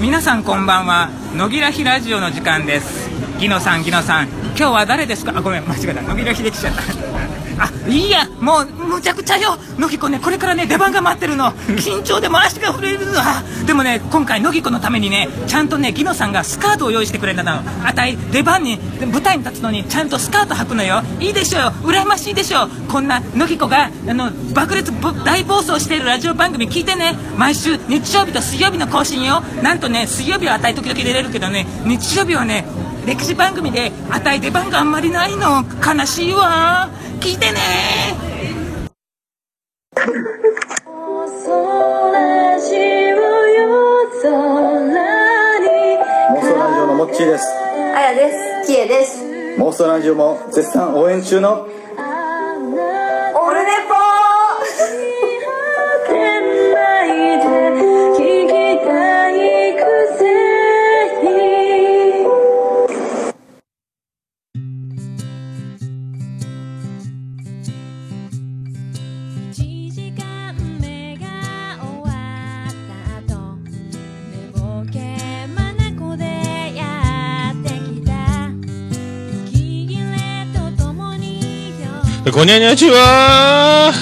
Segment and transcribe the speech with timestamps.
[0.00, 1.10] 皆さんこんばんは。
[1.34, 3.10] 野木らひラジオの時間です。
[3.40, 4.28] ギノさんギノさん。
[4.28, 5.36] 今日は誰ですか？
[5.36, 6.02] あごめん間違えた。
[6.02, 6.82] 野木らひできちゃった。
[7.58, 9.58] あいいやもうむちゃくちゃよ。
[9.78, 11.52] 野木子ねこれからね出番が待ってるの。
[11.52, 17.60] 緊張でも足が震えるわでもね今回野木子のためにねちゃんとねギノさんがスカートを用意してくれたの。
[17.84, 21.02] あたい出番に舞台に立つのにちゃんとスカート履くのよ。
[21.20, 22.70] いいでしょう羨ましいでしょう。
[22.88, 24.92] こんな野木子があの爆裂
[25.24, 27.16] 大暴走しているラジオ番組聞いてね。
[27.36, 29.42] 毎週日曜日と水曜日の更新よ。
[29.62, 32.64] なんとね水曜日はあたい時々出れるけどね日曜日はね
[33.08, 35.64] 歴史番組であたい出番があんまりないの。
[35.82, 36.90] 悲しいわ。
[37.20, 37.58] 聞いてね。
[39.94, 41.64] 妄想
[42.04, 42.76] ラジ
[46.80, 47.46] オのモッチーです。
[47.96, 48.30] あやで
[48.62, 48.70] す。
[48.70, 49.24] きえです。
[49.56, 51.66] 妄想ラジオも絶賛応援中の
[82.38, 83.92] こにゃにゃちは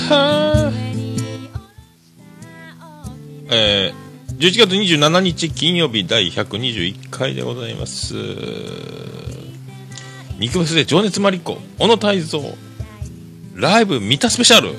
[3.48, 8.12] えー、11月27日金曜日第121回でございます。
[10.38, 12.42] 肉フェスで情熱マリコ、小野泰造、
[13.54, 14.74] ライブ見たスペシャル、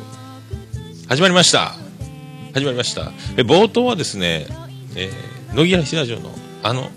[1.09, 1.73] 始まりました。
[2.53, 3.11] 始まりました。
[3.37, 4.45] え冒頭はですね、
[4.95, 6.29] えー、乃木原ひラジオの
[6.61, 6.91] あの、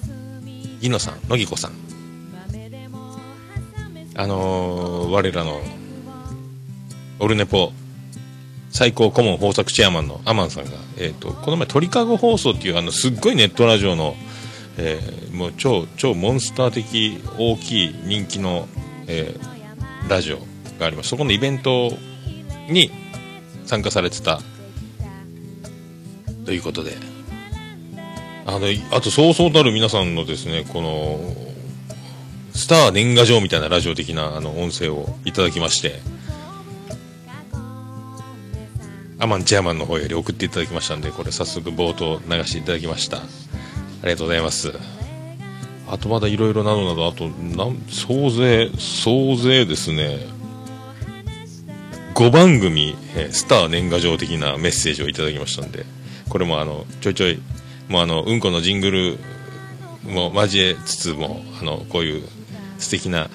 [0.82, 1.72] ギノさん、乃木子さん。
[4.14, 5.62] あのー、我らの、
[7.20, 7.72] オルネポ、
[8.70, 14.16] 最高顧問豊作チェアマンのアマンさんが、えー、とこの前鳥かご放送っていうあのすっごいネットラジオの、
[14.78, 18.68] えーもう超超モンスター的大きい人気の、
[19.06, 19.60] えー
[20.08, 20.38] ラジオ
[20.78, 21.10] があります。
[21.10, 21.92] そこのイベント
[22.68, 22.90] に
[23.66, 24.40] 参加されてた
[26.44, 26.96] ということで。
[28.46, 31.20] あのあとそうそうたる皆さんのですねこの
[32.52, 36.00] スター年賀状みたいなラジオ的なあの音声をいただきまして。
[39.20, 43.18] アマンチェアマンの方より送っていただきましたんで、これ早速冒頭流していただきました。
[43.18, 43.22] あ
[44.04, 44.72] りがとうございます。
[45.86, 50.20] あとまだいろいろなどなど、あと、なん、総勢、総勢ですね、
[52.14, 55.84] 5番組、えースター年賀状的なメッセージをいただきましたんで、
[56.30, 57.42] これもあの、ちょいちょい、
[57.88, 59.18] もうあの、うんこのジングル
[60.04, 62.22] も交えつつも、あの、こういう
[62.78, 63.28] 素敵な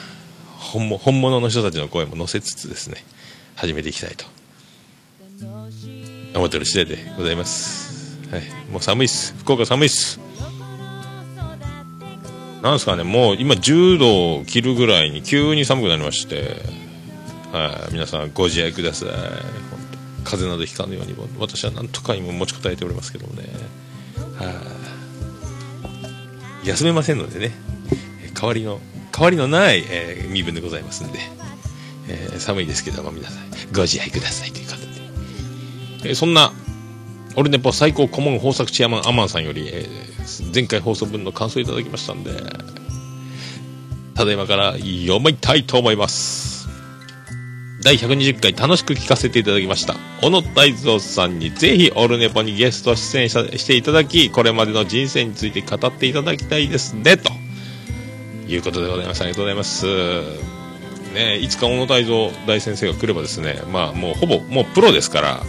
[0.49, 3.05] 本物の人たちの声も乗せつつですね、
[3.55, 4.25] 始めていきたいと
[6.35, 8.19] 思ってる次第でございます。
[8.31, 8.43] はい。
[8.71, 9.33] もう寒いっす。
[9.39, 10.19] 福岡寒いっす。
[12.61, 16.57] なんすかね、もう今10度を切るぐらいに急に寒くなりまして、
[17.51, 17.93] はい。
[17.93, 19.09] 皆さんご自愛ください。
[20.23, 23.43] 風邪などひかぬように、私はなんとか今持ちこたえておりますけどもね。
[24.35, 24.51] は
[26.63, 26.67] い。
[26.67, 27.51] 休めませんのでね、
[28.23, 28.81] え代わりの、
[29.11, 31.19] 代わりのない、えー身分でございますんで、
[32.09, 34.84] えー寒いですけども皆さんご自愛くださいということで。
[36.05, 36.53] えーそんな、
[37.35, 40.15] オルネポ最高顧問豊作チアマンアマンさんより、えー
[40.53, 42.31] 前回放送分の感想をいただきましたんで、
[44.15, 46.67] ただいまから読みたいと思います。
[47.83, 49.95] 第120回楽しく聞かせていただきました。
[50.21, 57.31] 小野大蔵さんにぜひオルネポにゲスト出演していただき、これまでの人生について語っていただきたいですね、と
[58.47, 59.21] いうことでございます。
[59.21, 59.85] ありがとうございます。
[61.13, 65.43] ね、いつか小野大蔵大先生が来ればですね、まあもうほぼ、もうプロですから、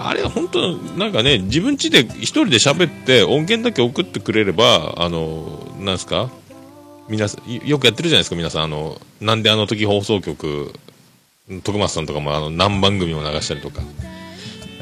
[0.00, 6.30] あれ本当なんかね、自分家で一人で喋って音源だけ送ってくれれば、あの、なんすか？
[7.08, 8.62] 皆さん、よくやってるじゃないですか、皆さん。
[8.62, 10.72] あの、なんであの時放送局、
[11.64, 13.82] 徳松さんとかもあの何番組も流したりとか。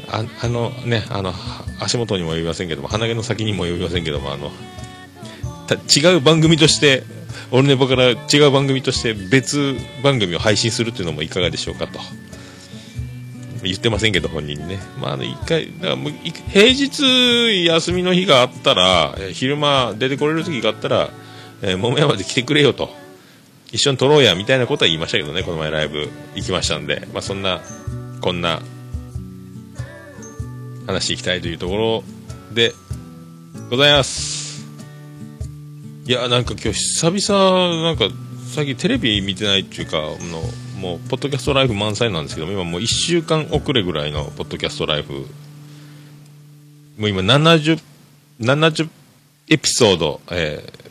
[0.09, 1.33] ああのね、あの、
[1.79, 4.51] 足元にも言いませんけども、鼻毛の先にも言いませんけども、あの、
[5.93, 7.03] 違う番組として、
[7.51, 8.15] オルネポから違
[8.47, 11.99] う番組として別番組を配信するっていうのもいかがでしょうかと。
[13.67, 14.79] 言ってませんけど、本人にね。
[14.99, 16.11] まあ、あの、一回、だからもう、
[16.49, 21.09] 平日休みの日があったら、昼間出てこれる時があったら、
[21.61, 22.89] えー桃山で来てくれよと。
[23.71, 27.07] 一緒に撮ろうや、みたいなことは言いましたけどね、この前ライブ行きましたんで。
[27.13, 27.61] まあ、そんな、
[28.21, 28.61] こんな、
[30.85, 32.03] 話していきたいというところ
[32.53, 32.73] で、
[33.69, 34.65] ございます。
[36.05, 38.07] いや、なんか今日久々、なんか、
[38.53, 40.41] 最近テレビ見てないっていうか、あの、
[40.77, 45.13] もう、ポッドキャストライフ満載なんですけど、今もう1週間遅れぐらいのポッドキャストライフ、
[46.97, 47.81] もう今70
[48.39, 48.89] 70
[49.49, 50.87] エピソード、えー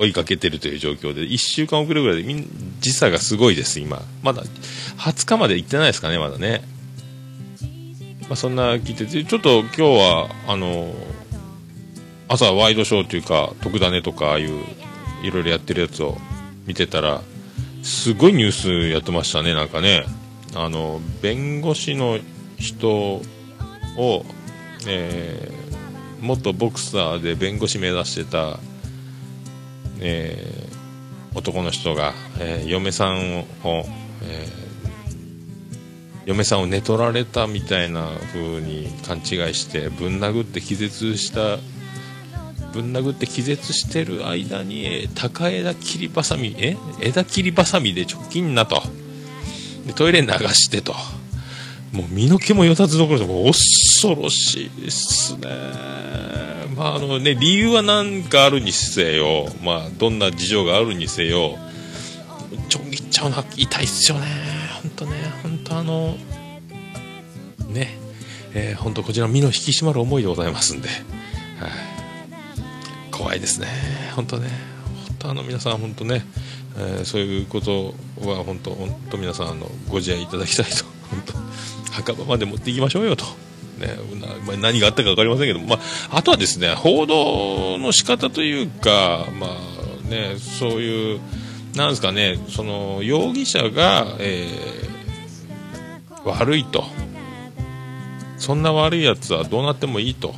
[0.00, 2.48] 追いかけてるという状況で、1週間遅れぐらいでみん
[2.80, 4.00] 時差がすごいです、今。
[4.22, 4.42] まだ
[4.96, 6.62] 20日まで行ってないですかね、まだね。
[8.22, 10.94] まあ、そんな聞いてて、ちょっと今日は、あの
[12.28, 14.64] 朝ワイドショーというか、特ダネとか、ああいう、
[15.22, 16.16] いろいろやってるやつを
[16.66, 17.20] 見てたら、
[17.82, 20.04] すごいニュースやってましたね、なんかね。
[20.54, 22.18] あの、弁護士の
[22.58, 23.22] 人
[23.96, 24.24] を、
[24.86, 25.60] えー
[26.20, 28.58] 元ボクサーで弁護士目指してた、
[30.00, 30.70] えー
[31.32, 33.44] 男の人が、えー嫁さんを、
[34.22, 34.60] えー
[36.26, 41.56] 嫁さんを寝取られたみたいな風に勘違いしてぶん殴って気絶した
[42.72, 48.82] ぶん殴って気絶してる間に高枝切りばさみえ枝切りばさみで直近なと。
[49.86, 50.94] でトイレ流してと。
[51.92, 55.48] もう身の毛もよたつどころでも恐ろしいですね。
[56.76, 59.46] まああのね理由は何かあるにせよ。
[59.62, 61.58] まあどんな事情があるにせよ。
[62.68, 64.26] ちょん切っちゃうのは痛いっすよね。
[64.82, 65.12] 本当ね
[65.42, 66.16] 本当あの
[67.68, 67.98] ね
[68.52, 70.98] えー、本当こちら身の引き締まる思いでございますんで、はい、
[73.20, 73.68] 怖いですね。
[74.16, 74.48] 本当ね。
[75.08, 76.24] 本当あの皆さん本当ね、
[76.78, 80.84] えーそういうことは本当本当皆さんあのご自愛いただきたいと。
[81.10, 81.92] 本当。
[81.92, 83.26] 墓場まで持っていきましょうよと。
[83.78, 83.96] ね
[84.46, 85.76] まあ、何があったか分かりませんけども、ま
[86.10, 91.20] あ、あとはですね報道の仕方というか、まあね、そういう、
[91.74, 94.90] なんですかね、その容疑者が、えー
[96.24, 96.84] 悪いと、
[98.36, 100.34] そんな悪いやつはどうなってもいいと。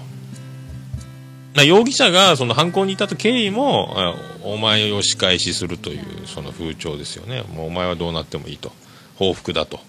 [1.55, 7.43] な容疑者がその犯行に至った経緯も、お前を仕返しするというその風潮ですよね。
[7.55, 8.73] もうお前はどうなってもいいと。
[9.17, 9.81] 報復だと。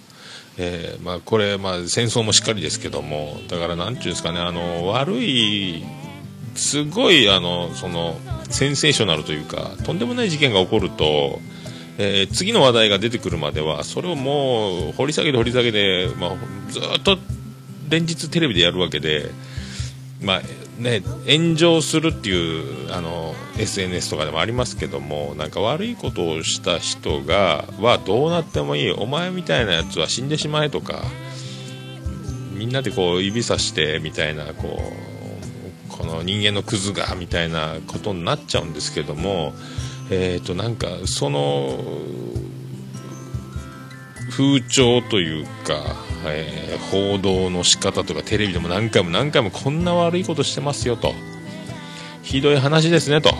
[0.58, 5.84] えーまあ、これ、まあ、戦争もしっかりですけども、だから、なんていうんですかね、あの悪い、
[6.56, 8.20] すごいあのその
[8.50, 11.40] センセーショナルというか、とんでもない事件が起こると、
[11.98, 16.32] えー次の話題が出てくるまでは、それをもう掘り下げて掘り下げて、まあ、
[16.70, 17.18] ずっと
[17.90, 19.32] 連日テレビでやるわけで、
[20.22, 20.42] まあ
[20.78, 31.04] ね、炎上するっていうあの SNS とかでもありますけどもなんか悪いことをした人がはどうなってもいいお前みたいなやつは死んでしまえとか
[32.54, 34.80] みんなでこう指さしてみたいなこ
[35.90, 39.54] うこの人間のクズがみたいなことになっちゃうんですけども
[40.10, 41.80] えー、となんかその
[44.30, 45.96] 風潮というか、
[46.28, 51.16] えー報道の仕方とかテレビでも何回も何回もこんな悪いことしてますよと。
[52.22, 53.34] ひどい話ですねと。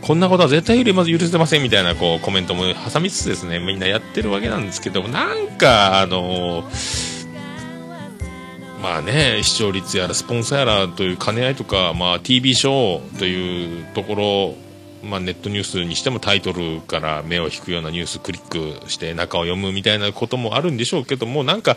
[0.00, 3.60] こんなことは絶対許許せませんみたいなこうコメントも挟みつつですね。
[3.60, 6.64] みんなやってるわけなんですけどもなんかあの
[8.82, 14.71] まあね視聴率やらスポンサーやらという兼ね合いとか、まあ、TV ショーというところ
[15.02, 21.76] まあ、ネットニュースにしてもタイトルから目を引くようなニュースクリックして中を読むみたいなこともあるんでしょうけどもなんか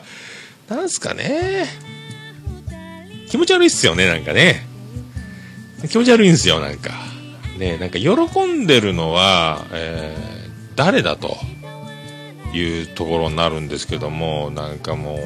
[0.69, 1.65] なんすかね。
[3.29, 4.65] 気持ち悪いっすよねなんかね。
[5.89, 6.91] 気持ち悪いんですよなんか。
[7.57, 10.35] ねなんか喜んでるのは、えー
[10.75, 11.37] 誰だと
[12.53, 15.19] いうところになるんですけどもなんかも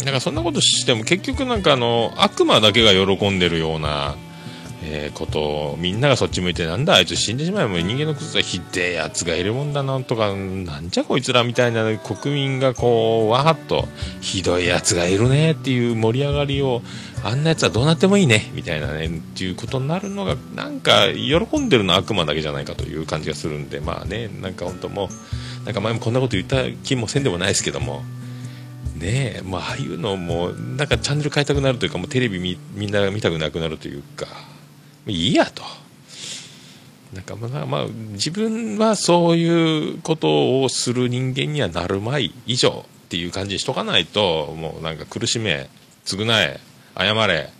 [0.00, 4.16] うなんかそんなことしても結局なんかあの悪魔だけが喜んでるような
[4.86, 13.88] えーことみんながそっち向いてなんだあいつ死んでしまえば人間のクズはひでえやつがいるもんだなとかなんじゃこいつらみたいな国民がこうわーっと
[14.20, 16.82] ひどいやつがいるねっていう盛り上がりを
[17.22, 25.08] あんなやつはどうなってもいいねみたいなねっていうことになるのがなんか喜んでるのは悪魔だけじゃないかという感じがするんでまあねなんか本当も
[25.62, 28.02] うなんか前もこんなこと言った気もせんでもないですけども。
[28.96, 34.28] ねえ、まあ、ああいうのも、なんかチャンネル変えたくなるというか、もうテレビみんなが見たくなくなるというか、
[35.06, 35.62] いいやと。
[37.12, 45.68] なんかまあ、まあ、自分はそういうことをする人間にはなるまい以上っていう感じにしとかないと、もうなんか苦しめ、
[46.04, 46.58] 償え、
[46.96, 47.50] 謝れ、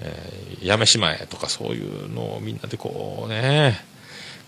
[0.00, 3.78] えーやめしまえとかそういうのをみんなでこうね、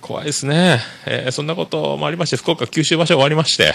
[0.00, 3.75] 怖いですね、えーそんなこともありまして、福岡九州場所終わりまして、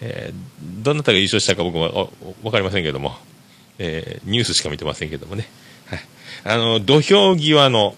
[0.00, 2.08] えーどなたが優勝したか僕は
[2.42, 3.16] 分かりませんけども、
[3.78, 5.48] えーニュースしか見てませんけどもね、
[5.86, 6.00] はい、
[6.44, 7.96] あの土俵際の、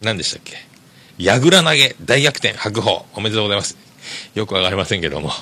[0.00, 0.54] 何でしたっけ、
[1.18, 3.76] 矢倉投げ、大逆転、白鵬、おめでとうございます。
[4.34, 5.32] よくわかりませんけども、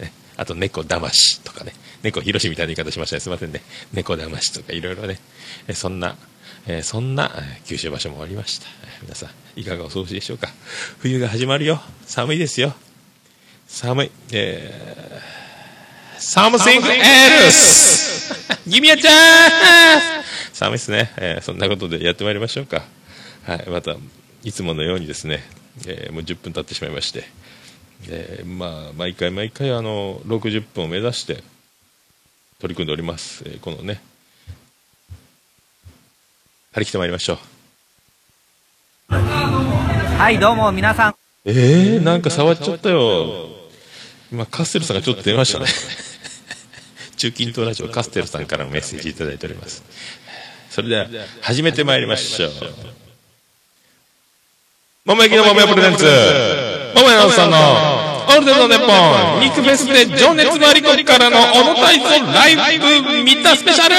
[0.00, 5.20] ね あと猫だましとかね、猫ひろしみたいな言い方しましたね、すいませんね、猫だましとかいろいろね、
[5.68, 6.16] えそんな、
[6.66, 8.66] えーそんなえー九州場所も終わりました。
[8.84, 10.48] えー皆さん、いかがお過ごしでしょうか？
[10.98, 11.80] 冬が始まるよ。
[12.06, 12.74] 寒いですよ。
[13.68, 14.10] 寒い。
[14.32, 18.34] えー、something else!
[18.66, 19.04] Give me a chance!
[20.52, 21.12] 寒いですね。
[21.16, 22.82] えーそんなことでやってまいりましょうか。
[23.46, 23.68] はい。
[23.68, 23.96] また、
[24.44, 25.40] いつものようにですね、
[25.86, 27.24] えーもう10分経ってしまいまして、
[28.08, 31.42] えーまあ、毎回毎回、あの、60分を目指して、
[32.60, 33.42] 取り組んでおります。
[33.46, 34.00] えーこのね、
[36.72, 37.38] 張り切ってまいりましょう。
[39.14, 43.48] はいどうも皆さんえー、なんか触っちゃったよ。
[44.30, 45.66] 今、カステルさんがちょっと出ましたね。
[47.18, 49.82] 中近東ラジオカステルさんからのメッセージいただいております。
[50.70, 51.08] それでは、
[51.40, 53.01] 始めてまいりましょう。
[55.04, 56.04] 桃焼きの桃屋プレゼンツ、
[56.94, 58.86] 桃屋のさんの、オールデンのネッポ
[59.38, 63.96] ン、肉フェスで情熱マリコからの小野体操ライブ見たスペシャル。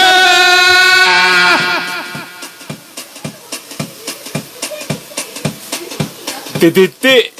[6.62, 7.33] ててて、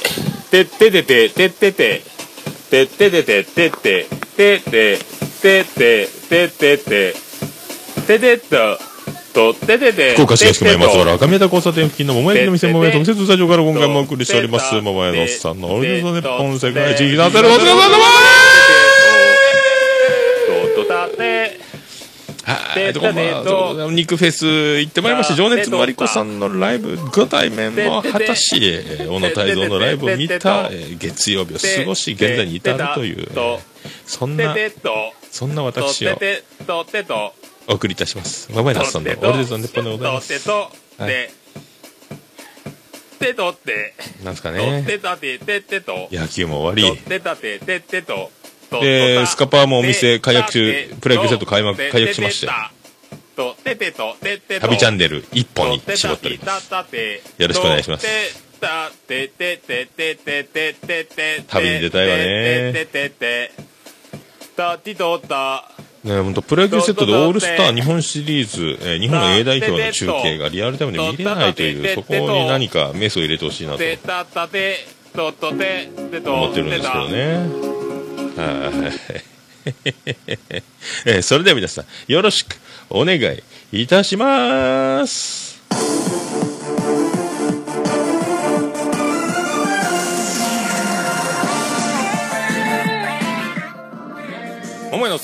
[0.50, 2.02] てててて、ててて、
[2.70, 4.06] てててて、てて、
[4.36, 5.14] てて、て。
[5.44, 7.14] て、ててて、
[8.06, 8.78] ててと、
[9.34, 17.76] と、ててて、福岡市東区前松原赤宮田交差点付近の桃焼きの店桃屋特設スタジオから今回もお送りしております桃屋のおっさんのオールデンのネッポン世界一になってるお疲れ様
[22.46, 24.46] はい、とこまあ肉フェス
[24.80, 33.58] 行ってまいりました情熱マリコさんのライブご対面も果たしえー小野泰造のライブを見たえー月曜日を過ごし現在に至るというえー
[34.04, 34.54] そんな
[35.30, 37.34] そんなと、私をてて、と、てと、
[37.66, 38.52] お送りいたします。
[38.52, 40.44] 桃屋のおっさんのオールデンのネッでございます。
[40.44, 40.70] と、は
[41.06, 41.30] て、
[43.18, 47.00] て、てとって、なんですかと、ねてたて、ててと、野球も終わり。
[47.00, 48.30] とてたて、ててと、
[48.70, 49.26] とでとた。
[49.26, 50.94] スカパーもお店解約中。
[51.00, 52.48] プロ野球セット開幕と解約しまして。
[53.34, 56.70] とててと、ててと、旅チャンネル一本に絞っております。
[56.74, 58.06] よろしくお願いします。
[61.48, 62.72] 旅に出たいわね
[66.04, 73.78] ね本当プロ野球セットでオールスター日本シリーズ、えー日本の A 代表の中継がリアルタイムで見れないというそこに何かメスを入れてほしいなと
[76.32, 77.34] 思ってるんですけどね
[78.36, 79.74] はい
[81.06, 82.56] えーそれでは皆さんよろしく
[82.90, 83.42] お願い
[83.72, 85.33] いたします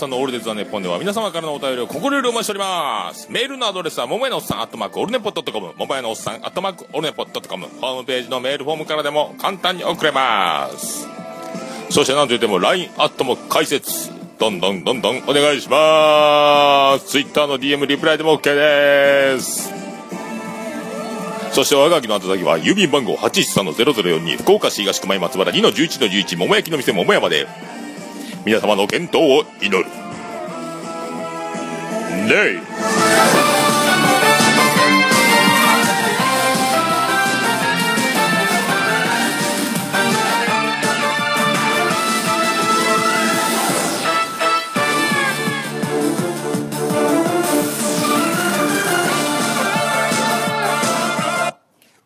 [0.00, 3.30] さんのオールデンズ・ザ・ネポンでは皆様からのお便りを心よりお待ちしております。
[3.30, 11.06] メールのアドレスは、桃屋のおっさん、アットマーク、オルネポットコム、桃屋のおっさん、アットマーク、オルネポットコム、ホームページのメールフォームからでも簡単に送れます。
[11.90, 17.06] そして何といっても LINE アットも解説、どんどんどんどんお願いします。
[17.10, 19.70] Twitter の DM リプライでも OK です。
[21.52, 27.46] そして、我がきの宛先は、郵便番号813-0042、福岡市東区前松原2-11-11、桃焼きの店桃屋まで、
[28.44, 29.84] 皆様の健闘を祈る。
[32.28, 32.58] レイ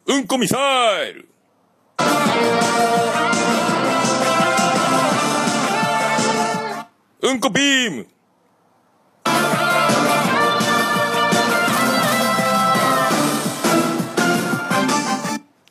[0.07, 0.57] うんこミサ
[1.05, 1.24] イル。
[7.25, 8.07] うんこビーム。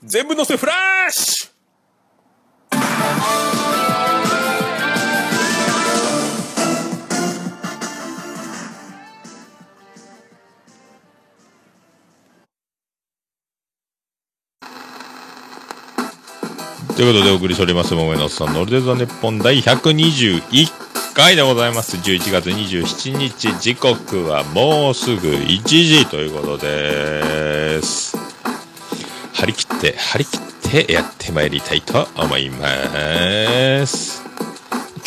[0.03, 1.53] 全部乗せフラッシュ。
[16.95, 21.95] ということでお送りしております桃屋のおっさんのオルデザネッポン第121回でございます。
[21.97, 28.17] 11月27日時刻はもうすぐ1時ということです。
[29.33, 32.65] 張り切って張り切ってやってまいりたいと思いま
[33.85, 34.23] す。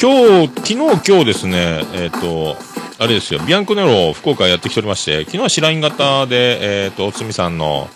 [0.00, 2.56] 今日昨日今日ですねえっ、と
[2.98, 7.88] あれですよビアンコネロ福岡やってきておりまして昨日は白井型でえっ、とおつみさんの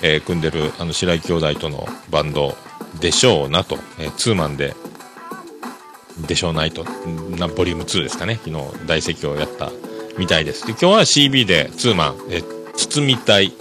[0.00, 2.56] えー組んでるあの白井兄弟とのバンド
[2.98, 4.74] でしょうなと、えーツーマンで
[6.18, 6.84] でしょうないと
[7.38, 9.70] なボリューム2ですかね昨日大盛況やった
[10.18, 12.42] みたいですで今日は CB でツーマン、え、
[12.76, 13.52] 包みたい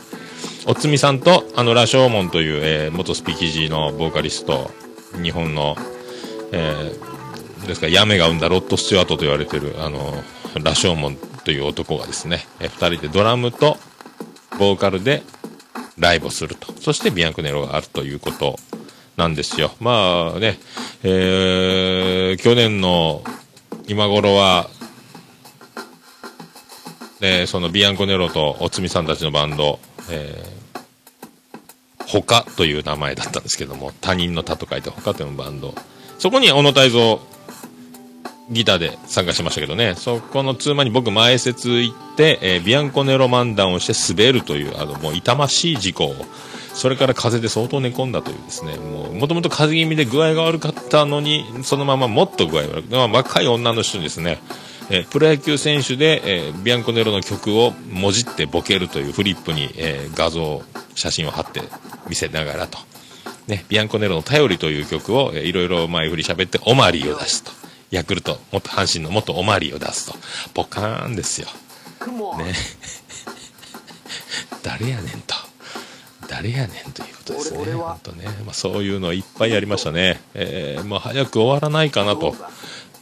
[0.65, 4.71] おつみさんとあの羅生門という、えー元スピキジーのボーカリスト
[5.21, 5.75] 日本の、
[6.51, 7.13] えー
[7.67, 10.21] ですからヤメが生んだロッド・スチュワートと言われてるあの
[10.61, 13.77] 羅生門という男がですね、えー二人でドラムと
[14.59, 15.23] ボーカルで
[15.97, 16.73] ライブをすると。
[16.81, 18.57] そしてビアンクネロがあるということ
[19.17, 19.71] なんですよ。
[19.79, 20.59] まあね、
[21.03, 21.92] えー、
[22.37, 23.23] 去年の
[23.87, 24.69] 今頃は、
[27.21, 35.73] えそのビアンコネロとおつみさんたちのバンド、えー、他という名前だったんですけども、他人の他と書いて他というバンド。
[36.19, 37.19] そこに小野泰造、
[38.49, 46.15] ギターで参加しましたけどね、そこのツーマンに僕前説行って、えービアンコネロ漫談をして滑るという、あの、もう痛ましい事故を、
[46.73, 54.39] それから風邪で相当寝込んだというですね、もう、もともと風邪気味で具合が悪かったのに、そのままもっと具合悪く、まあ、若い女の人にですね、
[54.89, 60.61] えープロ野球選手で、えービアンコネロの曲をもじってボケるというフリップに、えー画像、
[60.95, 61.61] 写真を貼って
[62.09, 62.77] 見せながらと。
[63.47, 67.51] ね、ビアンコネロの頼りという曲を、えーいろいろ前振り喋ってオマリーを出すと。
[67.91, 70.17] ヤクルト、元阪神の元オマリーを出すと。
[70.53, 71.47] ポカーンですよ。
[72.37, 72.53] ね。
[74.63, 75.35] 誰やねんと。
[76.33, 77.73] 誰やねんということですね。
[77.73, 78.25] 本当ね。
[78.43, 80.19] まあ、そういうのいっぱいやりましたね。
[80.33, 82.35] えー、もう早く終わらないかなと。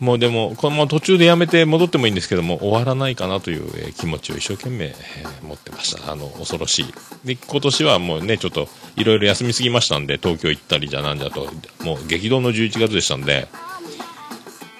[0.01, 6.11] もうでも、このまま途中でやめて戻ってもいいんですけども、終わらないかなという、えー気持ちを一生懸命、えー持ってました。
[6.11, 6.93] あの、恐ろしい。
[7.23, 11.47] で、今年はもうね、ちょっと、いろいろ休みすぎましたんで、東京行ったりじゃなんじゃと、
[11.83, 13.47] もう激動の11月でしたんで、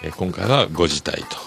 [0.01, 1.37] えー今回はご辞退と。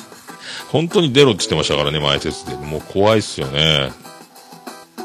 [0.72, 2.54] 本当に出ろって言ってましたからね、前説で。
[2.54, 3.90] もう怖いっすよね。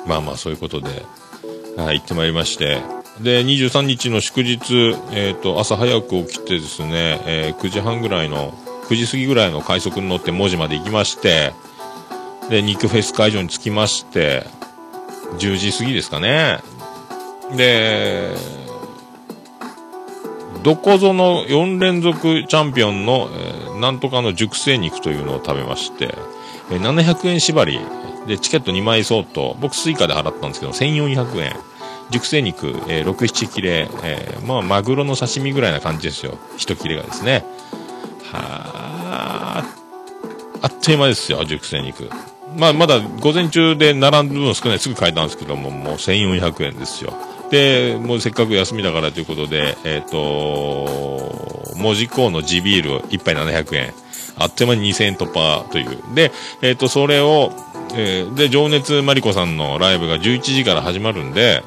[0.06, 1.04] まあまあ、そういうことで、
[1.76, 2.82] はい、行ってまいりまして。
[3.22, 8.54] で、23日の祝日、えっ、と、朝早く起きてですね、えー9時半ぐらいの、
[8.90, 11.54] 9時過ぎぐらいの快速に乗って文字まで行きまして、
[12.50, 14.46] で、肉フェス会場に着きまして、
[15.40, 16.60] 10時過ぎですかね。
[17.56, 18.36] で、
[20.64, 26.16] どこぞの4連続チャンピオンの、えーなんとかの熟成肉というのを食べまして、
[26.72, 27.80] えー700円縛り
[28.28, 29.56] でチケット2枚相当。
[29.60, 31.56] 僕 Suica で払ったんですけど1400円。
[32.10, 36.38] 熟成肉、えー6、7切れ、えーまあマグロの刺身ぐらいな感じですよ。
[36.58, 37.46] 一切れがですね。
[38.32, 39.64] はあ
[40.62, 42.10] あっという間ですよ熟成肉。
[42.58, 44.80] まあまだ午前中で並ぶ分少ない。
[44.80, 47.14] すぐ買えたんですけどももう1400円ですよ。
[47.54, 53.94] で、もうせっかく休みだからということで、えっ、と、文字工の地ビール1杯700円。
[54.36, 55.98] あっという間に2000円突破という。
[56.16, 56.32] で、
[56.64, 57.52] えっ、と、それを、
[57.96, 61.64] えーで、情熱マリコさんのライブが11時から始まるんで、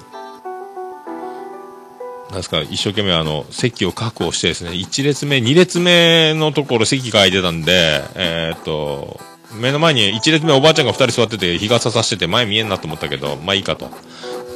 [2.30, 9.20] なんすか、一生懸命あの、席を確保してですね、1列目、2列目のところ席が空いてたんで、えっ、と、
[9.54, 13.88] 目の前に1列目おばあちゃんが2人座ってて、日傘さしてて前見えんなと思ったけど、まあいいかと。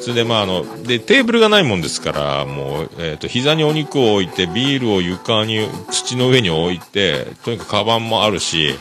[0.01, 8.75] それでまああの、で、テーブルがないもんですから、もう、えっ、と、膝にお肉を置いて、ビールを床に、土の上に置いて、とにかくカバンもあるし、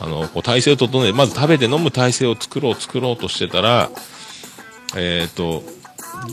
[0.00, 3.90] あの、こう体勢を整え、まず食べて飲む体勢を作ろう作ろうとしてたら、
[4.96, 5.62] えっ、と、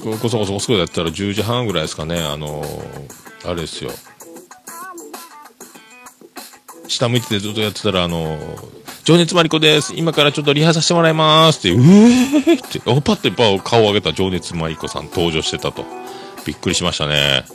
[0.03, 2.63] ここそこそこそこやったら10時半ぐらいですかね、あの
[3.45, 3.91] あれですよ。
[6.87, 8.37] 下向いててずっとやってたら、あの
[9.03, 9.93] 情熱マリコです。
[9.95, 15.85] 今からちょっとリハさせてもらいますって、うえーって、おパッてパ顔を上げた情熱マリコさん登場してたと。
[16.45, 17.45] びっくりしましたね。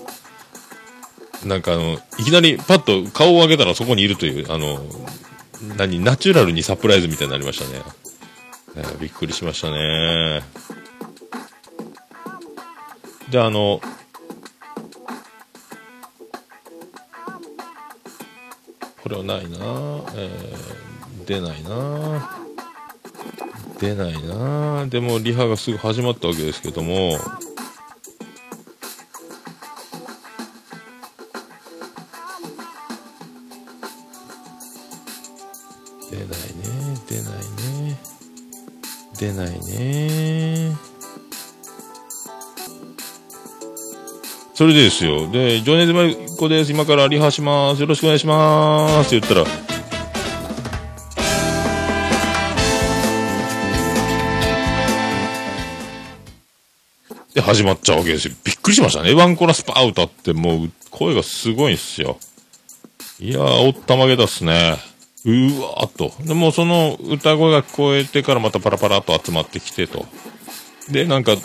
[1.44, 4.80] なんかあの、いきなりパッと顔を上げたらそこにいるという、あの、
[5.76, 7.82] 何、ナチュラルにサプライズみたいになりましたね。
[8.76, 10.42] えーびっくりしましたね。
[13.30, 13.80] で、あの、
[19.02, 19.58] これはないな、
[20.14, 20.80] えー
[21.26, 22.40] 出ないな
[23.78, 27.12] 出ないなでもリハがすぐ始まったわけですけども
[37.10, 37.98] 出ないね
[39.18, 40.76] 出ないね
[44.54, 45.26] それでですよ。
[45.30, 46.70] で、情熱マリコです。
[46.70, 47.80] 今からリハします。
[47.80, 49.16] よろしくお願いします。
[49.16, 49.70] って言ったら、
[57.32, 58.34] で、始まっちゃうわけですよ。
[58.44, 59.14] びっくりしましたね。
[59.14, 62.18] ワンコラスパー歌って、もう、声がすごいんすよ。
[63.18, 64.89] いやー、おったまげだっすね。
[65.24, 66.12] うわーっと。
[66.24, 70.06] でもその歌声が聞こえてからまたパラパラっと集まってきてと。
[70.90, 71.36] で、なんか、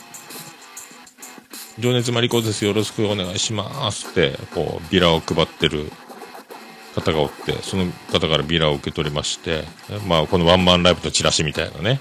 [1.77, 2.63] 情熱マリコです。
[2.63, 5.91] よろしくお願いしますって、こう、ビラを配ってる
[6.95, 9.65] 方がおって、その方からビラを受け取りまして、
[10.07, 11.99] まあ、このワンマンライブのチラシみたいなね。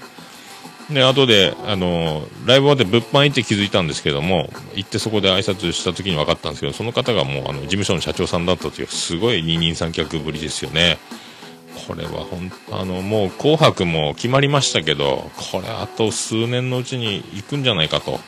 [0.89, 10.97] で、後で、あの、ライブ終わって物販行って気づいたんですけども、行ってそこで挨拶した時に分かったんですけど、その方がもう、あの、事務所の社長さんだったという、すごい二人三脚ぶりですよね。
[11.87, 18.19] これは本当あの、もう紅白も決まりましたけど、これあと数年のうちに行くんじゃないかと、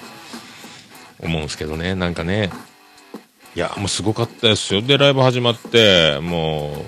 [1.19, 2.51] 思うんですけどね、なんかね。
[3.55, 4.81] いや、もうすごかったですよ。
[4.81, 6.85] で、ライブ始まって、も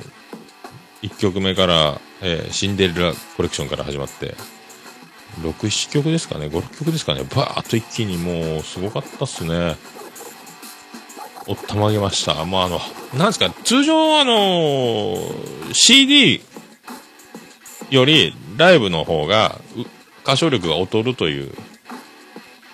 [1.03, 4.35] う1曲目から、えーシンデレラコレクションから始まって、
[5.41, 9.77] 6、7曲ですかね、5、6曲ですかね、バーっと一気にもう、すごかったっすね。
[11.47, 12.45] おったまげました。
[12.45, 12.79] まあ、あの、
[13.17, 15.17] なんですか、通常、あの、
[15.73, 16.41] CD
[17.89, 19.59] よりライブの方が、
[20.23, 21.51] 歌唱力が劣るという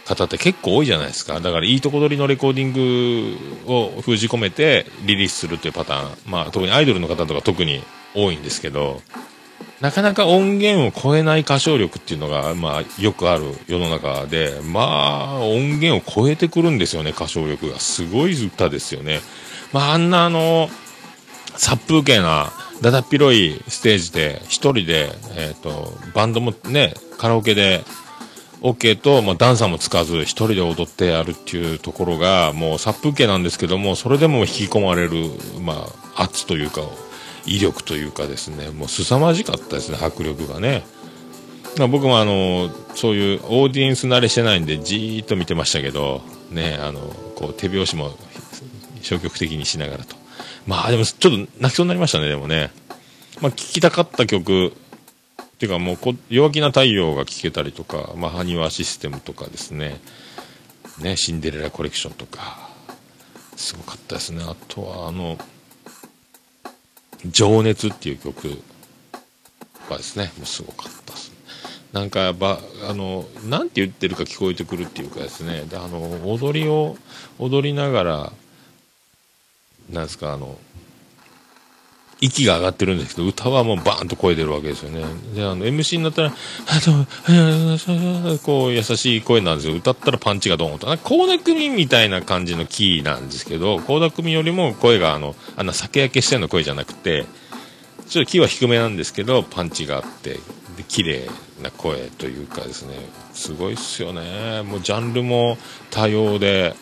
[0.06, 1.40] 方って結構多いじゃないですか。
[1.40, 6.18] だから、いいとこ取りのレコーディングを封じ込めてリリースするというパターン。
[6.26, 7.82] まあ、特にアイドルの方とか特に
[8.14, 9.02] 多いんですけど、
[9.82, 17.80] なかなか音源を超えない歌唱力っていうのが、まあ、よくある世の中で、まあ、音源を超えてくるんですよね、歌唱力が。
[17.80, 19.22] すごい歌ですよね。
[19.74, 20.70] まあ、あんなあの、
[21.58, 27.84] 殺風景な、だだっ広いステージで、一人で、えっ、と、バンドもね、カラオケで、
[28.62, 35.30] OK と、まあ、ダンサーもつかず、一人で踊ってやるっていうところが、もう殺風景なんですけども、それでも引き込まれる、
[35.62, 36.82] まあ、圧というか、
[37.46, 40.84] 威力というかですね、もう凄まじかったですね、迫力がね。
[41.78, 47.02] まあ僕もあの、そういうオーディエンス慣れしてないんで、じーっと見てましたけど、ね、あの、
[47.36, 48.18] こう、手拍子も
[49.02, 50.16] 消極的にしながらと。
[50.68, 52.72] まあでも、ちょっと泣きそうになりましたね、でもね。
[53.42, 54.74] まあ聴きたかった曲、
[55.56, 60.02] っていうかもうこ、弱気な太陽が聴けたりとか、まあ、ハニワシステムとかですね、
[61.00, 62.70] ね、シンデレラコレクションとか、
[63.56, 64.44] すごかったですね。
[64.46, 65.38] あとは、あの、
[67.26, 68.62] 情熱っていう曲
[69.90, 71.36] がですね、もうすごかったですね。
[71.94, 76.98] なんかば、あの、なんて言ってるか聞こえてくるっていうかですね、であの、踊りを、
[77.40, 78.34] 踊りながら、
[79.90, 80.58] なんですか、あの、
[82.22, 85.04] 息が上がってるんですけど、歌はもうバーンと声出るわけですよね。
[85.36, 86.34] で、あの、MC になったら、
[86.68, 89.76] あと、 こう、優しい声なんですよ。
[89.76, 90.88] 歌ったらパンチがドーンと。
[90.88, 97.26] なんか、コーダ組みたいな感じのキーなんですけど、コーダ組よりも声が、あの、あんな酒焼けしての声じゃなくて、
[98.08, 100.40] ちょっとキーは低めなんですけど、パンチがあって、
[100.78, 101.28] で、綺麗
[101.62, 102.96] な声というかですね、
[103.34, 104.62] すごいっすよね。
[104.62, 105.58] もうジャンルも
[105.92, 106.76] 多様で、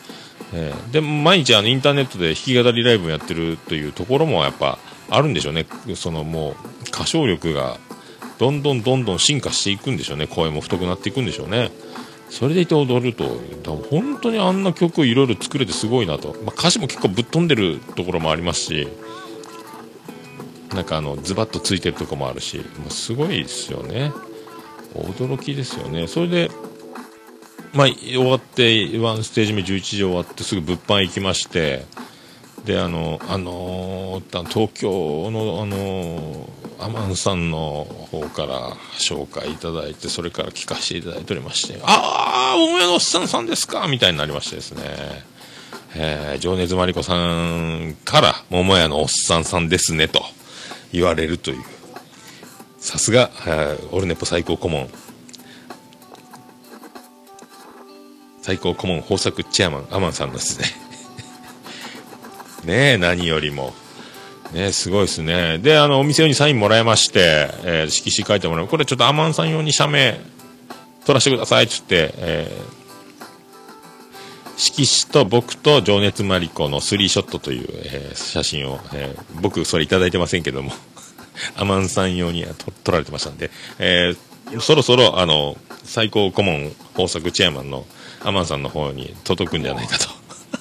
[0.52, 4.78] えーで、毎日あのインターネットで弾き語りライブをやってるというところもやっぱ
[5.10, 5.66] あるんでしょうね。
[5.94, 6.54] そのもう
[6.88, 7.78] 歌唱力が
[8.38, 10.26] どんどんどんどん進化していくんでしょうね。
[10.26, 11.70] 声も太くなっていくんでしょうね。
[12.30, 13.40] それでいて踊ると、
[13.90, 16.34] 本当にあんな曲をいろいろ作れてすごいなと。
[16.44, 18.88] まあ、歌詞も結構ぶっ飛んでるところもありますし、
[20.74, 24.12] なんかあの、ズバッとついてるところもあるし、もうすごいですよね。
[24.94, 26.08] 驚きですよね。
[26.08, 26.50] それで、
[27.74, 31.84] まあ、終わって、ワンステージ目11時終わってすぐ物販行きまして、
[32.64, 43.86] で、あの、あのー東京の、あのーアマンさんの方から紹介いただいて、それから聞かせていただいておりまして、ああ、桃屋のおっさんさんですか？
[43.88, 44.82] みたいになりましてですね。
[45.96, 50.22] えー、情熱マリコさんから、桃屋のおっさんさんですね、と
[50.92, 51.64] 言われるという。
[52.78, 54.90] さすが、えーオルネポ最高顧問。
[58.44, 60.66] 最高顧問豊作チェアマン、アマンさんですね。
[62.70, 63.72] ねえ、何よりも。
[64.52, 65.56] ね、すごいですね。
[65.56, 68.66] で、あの、お店用にサインもらいまして、えー色紙書いてもらう。
[68.68, 70.20] これちょっとアマンさん用に写メ
[71.06, 72.74] 撮らせてくださいって言って、えー
[74.58, 80.70] 色紙と僕と情熱マリコのスリーショットという、えー写真を、えー僕それいいてませんけども、
[81.56, 87.86] アマンさん用にと撮られてましたんで、えーそろそろ、あの、最高顧問豊作チェアマンの
[88.24, 90.08] アマンさんの方に届くんじゃないかと。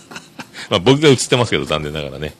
[0.69, 2.36] まあ僕が映ってますけど、残念ながらね。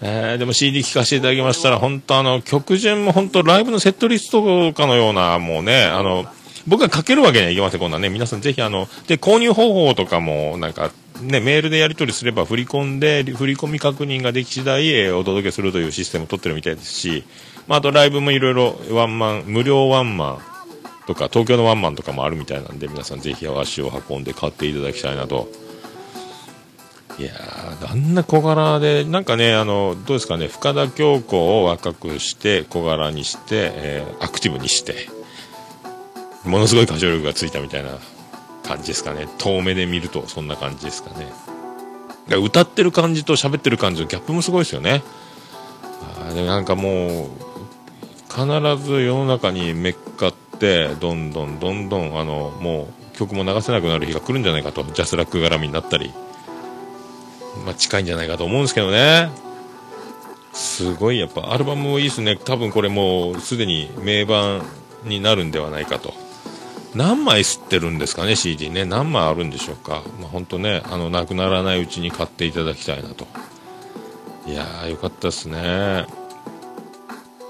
[0.00, 6.26] えーでも CD 聴かせていただきましたら、本当あの、曲順も本当ライブのセットリストかのような、もうね、あの、
[6.66, 8.08] 僕がかけるわけにはいきません、こんなね。
[8.08, 17.24] 皆さんぜひあの、で、購入方法とかも、なんか、ね、メールでやり取りすれば振り込んで、振り込み確認ができ次第、えーお届けするというシステムを取ってるみたいですし、
[17.68, 20.51] まあ、あとライブもいろいろワンマン、無料ワンマン
[21.06, 25.48] とか、東京のワンマンとかもあるみたいなんで、皆さんぜひ足を運んで買っていただきたいなと。
[27.18, 35.08] いやー、あんな小柄で、なんかね、あの、どうですかね、深田恭子を若くして、小柄にして、えーアクティブにして、
[36.44, 37.90] ものすごい歌唱力がついたみたいな
[38.64, 39.28] 感じですかね。
[39.38, 41.26] 遠目で見るとそんな感じですかね。
[42.32, 45.02] か歌ってる感じと喋ってる感じのギャップもすごいですよね。
[46.28, 47.30] あでなんかもう、
[48.28, 48.46] 必
[48.84, 50.32] ず世の中にめっか
[50.62, 56.12] って、どんどんどんどん、あの、もう曲も流せなくなる日が来るんじゃないかと、ジャスラック絡みになったり、
[57.66, 59.30] まあ近いんじゃないかと思うんですけどね。
[60.52, 62.36] すごい、やっぱアルバムもいいですね。
[62.36, 64.62] 多分これもうすでに名盤
[65.04, 66.14] になるんではないかと。
[66.94, 68.84] 何枚吸ってるんですかね、CD ね。
[68.84, 70.02] 何枚あるんでしょうか。
[70.20, 73.26] まあ本当ね、あの、なくならないうちに買っていただきたいなと。
[74.46, 76.06] いやー、よかったですね。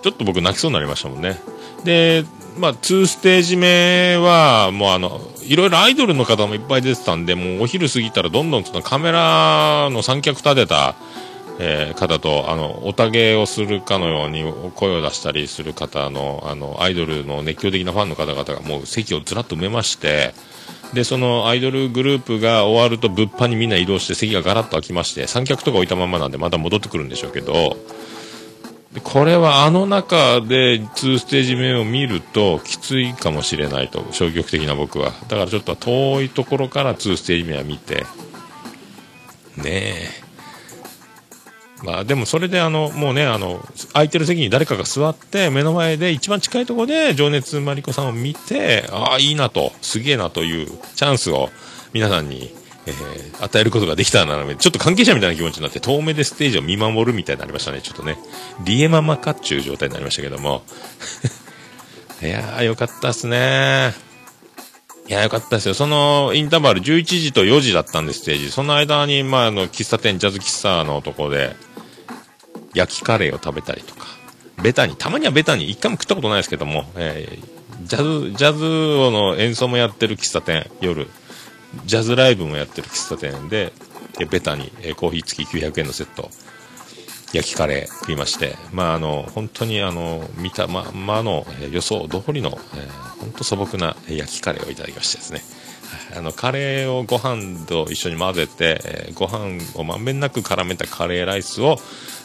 [0.02, 1.38] ちょっと僕泣きそうになりましたもんね。
[1.84, 2.24] で、
[2.56, 10.94] まあ、2ステージ目は、もうあの、いろいろアイドルの方もいっぱい出てたんで、もうお昼過ぎたらどんどんそのカメラの三脚立てた、
[11.58, 20.34] えー方と、あの、おたげをするかのように声を出したりする方の、あの、アイドルの熱狂的なファンの方々がもう席をずらっと埋めまして、
[20.92, 27.76] で、そのアイドルグループが終わると物販にみんな移動して席がガラッと空きまして、三脚とか置いたままなんでまた戻ってくるんでしょうけど、
[28.94, 35.12] でこれはあの中で2ステージ目を見るときついかもしれないと消極的な僕は。
[35.28, 38.04] だからちょっと遠いところから2ステージ目は見て。
[39.56, 40.22] ねえ。
[41.82, 43.60] まあでもそれであのもうねあの
[43.92, 51.50] 空いてる席に誰かが座って目の前で一番近いところで情熱マリコさんを見てああいいなとすげえなというチャンスを
[51.92, 52.54] 皆さんに、
[52.86, 57.82] えー与えることができたならちょっと関係者みたいな気持ちになって遠目でステージを見守るみたいになりましたね。
[57.82, 58.16] ちょっとね
[58.64, 60.62] リエママかっちゅう状態になりましたけども。
[62.22, 63.94] いやーよかったっすね。
[65.08, 65.74] いや、よかったですよ。
[65.74, 68.52] そのインターバル11時と4時だったんで、ステージ。
[68.52, 71.56] その間に、まあ、あの、喫茶店、ジャズ喫茶のとこで、
[72.72, 74.06] 焼きカレーを食べたりとか、
[74.62, 77.52] ベタに、たまにはベタに、一回も食ったことないですけども、えー
[77.84, 78.64] ジャズ、ジャズ
[79.10, 81.08] の演奏もやってる喫茶店、夜、
[81.84, 83.72] ジャズライブもやってる喫茶店で、
[84.18, 86.30] でベタに、えコーヒー付き900円のセット、
[87.32, 95.42] 焼きカレー食いまして、まあ、あの、本当にあの、見たままの、え予想通りの、えー本当素朴な焼きカレーをいただきましてですね。
[96.16, 101.76] あの、カレーをご飯と一緒に混ぜて、えご飯をまんべんなく絡めたカレーライスを、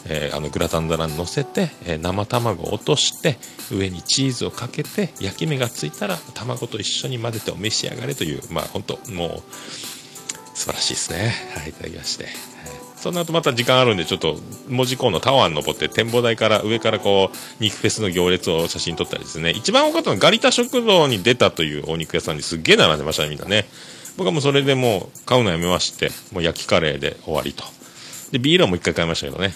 [0.10, 3.38] えーあの、グラタン皿に乗せて、えー生卵を落として、
[3.72, 11.34] 上にチーズをかけて、焼き目がついたら、卵と一緒に混ぜてお召し上がれという、まあ、本当もう、素晴らしいですね。
[11.56, 12.26] はい、いただきまして。
[12.26, 12.34] はい
[12.98, 19.52] その後また時間あるんで、ちょっと、門司港のタワーに登って、展望台から、上からこう、肉フェスの行列を写真撮ったりですね。
[19.52, 23.68] 一番多かったのは、ガリタ食堂に出たというお肉屋さんにすっげえ並んでましたね、みんなね。
[24.18, 27.64] 僕はもうそれでもう、買うのやめまして、もう焼きカレーで終わりと。
[28.32, 29.54] で、ビールはもう一回買いましたけどね。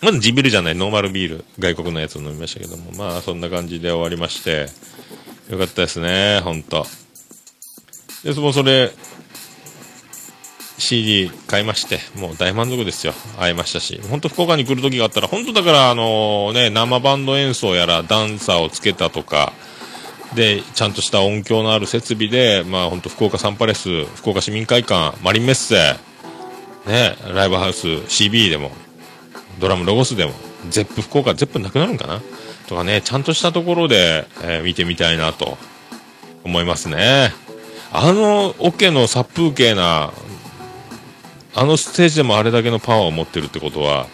[0.00, 4.68] まず地ビールじゃない、ノーマルビール、外国のやつを飲みましたけども、まあ、そんな感じで終わりまして、
[5.50, 6.86] よかったですね、ほんと。
[8.22, 8.92] で、そもそれ、
[10.78, 13.12] CD 買いまして、もう大満足ですよ。
[13.38, 14.00] 会えましたし。
[14.08, 19.52] 本当福岡に来る時があったら、本当だから、あのね、生バンド演奏やら、ダンサーをつけたとか、
[20.34, 25.74] で、ちゃんとした音響のある設備で、まあ本当福岡サンパレス、福岡市民会館、マリンメッセ、
[26.86, 28.70] ね、ライブハウス、CB でも、
[29.58, 30.32] ドラムロゴスでも、
[30.70, 32.20] ゼップ福岡、ゼップなくなるんかな？
[32.66, 35.58] とかね、ちゃんとしたところで、えー見てみたいなと
[36.44, 37.32] 思いますね。
[37.92, 40.12] あの、オケの殺風景な、
[41.54, 44.06] あのステージでもあれだけのパワーを持ってるってことは、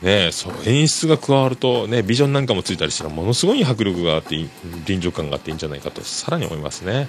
[0.00, 4.36] ね、そう演出が加わると、ね、ビジョンなんかもついたりしたらものすごい迫力があって
[4.86, 6.92] 臨場感があっていいんじゃないかとさらに思いますね。
[6.94, 7.08] はい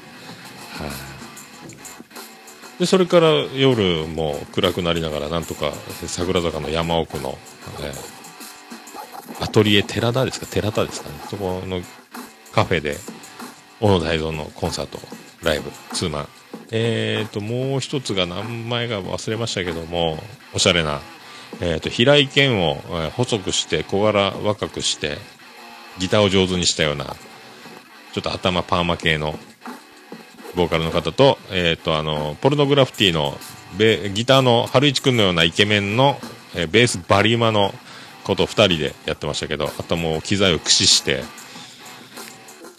[2.79, 5.71] でそれから夜も暗くなりながらなんとか
[6.07, 7.37] 桜坂の山奥の、
[7.81, 8.19] えー
[9.41, 10.47] アトリエ寺田ですか？
[10.47, 11.15] 寺田ですかね？
[11.29, 11.79] そこの
[12.51, 12.97] カフェで
[13.79, 14.99] 小野大蔵のコンサート
[15.43, 16.27] ライブツーマン。
[16.71, 20.17] えーともう一つが何枚か忘れましたけども
[20.53, 20.99] おしゃれな、
[21.61, 25.17] えー、と平井堅を、え細くして小柄若くして
[25.99, 29.39] ギターを上手にしたようなちょっと頭パーマ系の
[30.55, 33.37] ボーカルの方と,、えー、とあのポルノグラフィティの
[33.77, 36.17] ベギターの春一くんのようなイケメンの、
[36.55, 37.73] えーベースバリウマの
[38.23, 41.23] ことを2人でやってましたけどあともう機材を駆使して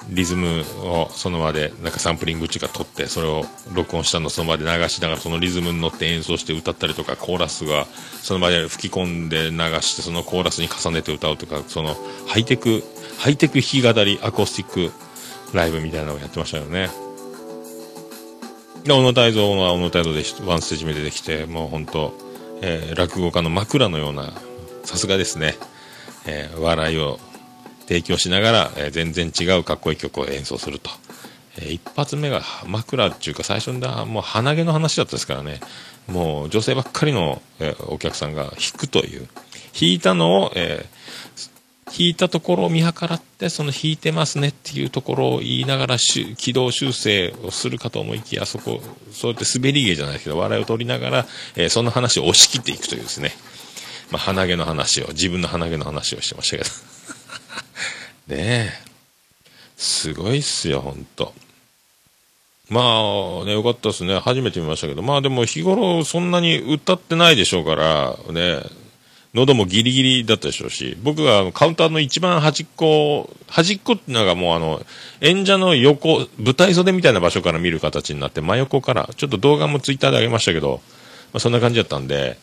[0.08, 11.94] リズムをその場でなんかサンプリングっていうか取ってそれを録音したのをその場で流しながらそのリズムに乗って演奏して歌ったりとかコーラスがその場で吹き込んで流してそのコーラスに重ねて歌うとかその
[12.26, 12.82] ハイテク
[13.18, 17.09] ハイテク弾き語りアコースティックライブみたいなのをやってましたよね。
[18.86, 22.14] 小野泰造は小野泰造でワンステージ目出てきてもう本当、
[22.62, 24.32] えー落語家の枕のような
[24.84, 25.54] さすがですね、
[26.26, 27.18] えー笑いを
[27.86, 30.90] 提供しながら、えー全然違うかっこいい曲を演奏すると、
[31.58, 35.60] えー一発目が枕っていうか最初にだもう鼻毛の話だったですからね。
[36.08, 39.28] もう女性ばっかりの、えーお客さんが弾くという。
[39.72, 41.50] 弾いたのを、えー
[41.90, 48.80] 弾いたところを見計らってその弾いてますねっていうところを言いながら軌道修正をするかと思いきやそこ
[49.12, 51.26] そうやって滑り芸じゃないですけど笑いを取りながら、
[51.56, 53.32] えーその話を押し切っていくというですね
[54.10, 56.70] まあ、鼻毛の話を、自分の鼻毛の話をしてましたけど。
[58.36, 58.90] ねえ。
[59.76, 61.32] すごいっすよ、ほんと。
[62.68, 64.18] まあ、ね、よかったですね。
[64.18, 65.02] 初めて見ましたけど。
[65.02, 68.60] まあでも日頃そんなに歌ってないでしょうから、ね。
[69.32, 74.82] 喉もギリギリだったでしょうし、僕があのカウンターの一番端っこ、端っこってのがもうあの、
[75.20, 80.80] 演者の横、舞台袖みたいな場所から見る形になって、真横から、ちょっと動画もツイッターで上げましたけど、
[81.32, 82.38] まあ、そんな感じだったんで、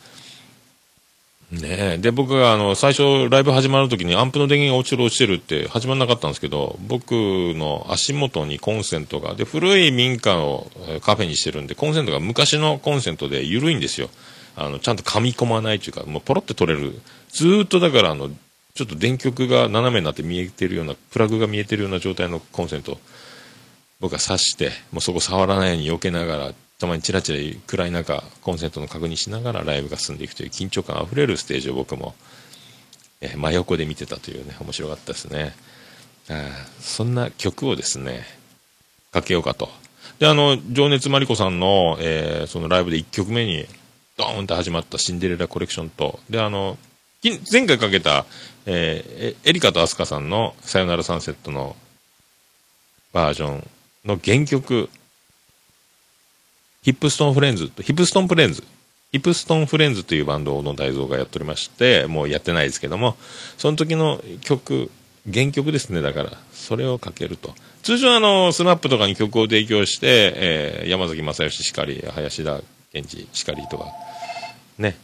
[1.51, 1.59] ね
[1.95, 1.97] え。
[1.97, 10.69] で、僕があの、最初ライブ始まる時にアンプの電源が落ちる落ちてるって始まらなかったんですけど、僕の足元にコンセントが、で、古い民家を
[11.01, 14.09] カフェにしてるんで、コンセントが昔のコンセントで緩いんですよ。
[14.57, 16.99] あの、ちゃんと噛み込まないというか、もうポロって取れる。
[17.29, 18.29] ずっとだからあの、
[18.73, 22.99] ちょっと電極が斜めになって見えてるような、プラグが見えてるような状態のコンセント、
[23.99, 32.15] 僕は挿して、もうそこ触らないように避けながら、たまにチラチラ暗い中、コンセントの確認しながらライブが進んでいくという緊張感あふれるステージを僕も、
[33.21, 35.55] え真横で見てたというね、面白かったですね。
[36.29, 38.25] あそんな曲をですね、
[39.11, 39.69] かけようかと。
[40.19, 43.65] で、あの、情熱マリコさんの、えーそのライブで1曲目に、
[44.17, 46.77] ドーンって始まったシンデレラコレクションと、で、あの、
[47.51, 48.25] 前回かけた、
[48.65, 51.75] えーエエリカとアスカさんのさよならサンセットの
[53.13, 53.67] バージョン
[54.05, 54.89] の原曲、
[56.83, 58.63] ヒップストンフレンズ、ヒップストンフレンズ、
[59.11, 63.15] ヒップストンフレンズというバンドの大蔵がやっておりまして、もうやってないですけども、
[63.57, 64.89] その時の曲、
[65.31, 67.53] 原曲ですね、だから、それをかけると。
[67.83, 72.61] 通常あの、スマップとかに曲を提供して、えー山崎正義しかり、林田
[72.93, 73.85] 健二しかりとか、
[74.77, 74.97] ね。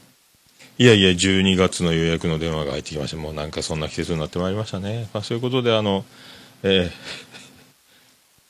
[0.78, 5.08] いやいや、12月の予約の電話が入ってきまして、もうなんかそんな季節になってまいりましたね。
[5.14, 6.06] まあそういうことで、あの、
[6.64, 6.92] えー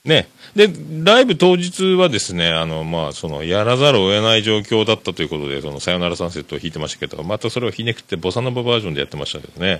[0.07, 0.27] ね。
[0.55, 0.69] で、
[1.03, 9.79] ライブ当日はですね、あの、まあ、その、やらざるを得ない状況だったということで、その、さよならサンセットを弾いてましたけど、またそれをひねくってボサノババージョンでやってましたけどね。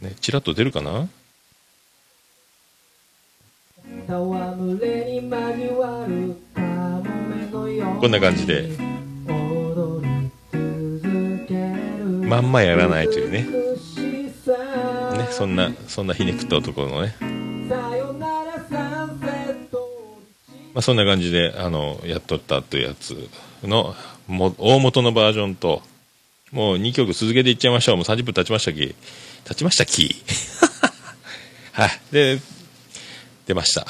[0.00, 1.08] ね、チラッと出るかな？
[8.00, 8.70] こんな感じで、
[12.28, 13.42] まんまやらないというね。
[15.16, 17.14] ね、そんな、そんなひねくった男のね。
[20.74, 23.28] まあ、そんな感じで、あの、やっとったというやつ
[23.64, 25.82] の、も、大元のバージョンと、
[26.52, 27.96] もう2曲続けていっちゃいましょう。
[27.96, 28.94] もう30分経ちましたき。
[29.44, 30.14] 経ちましたき。
[31.72, 32.00] はい。
[32.12, 32.40] で、
[33.46, 33.86] 出ました。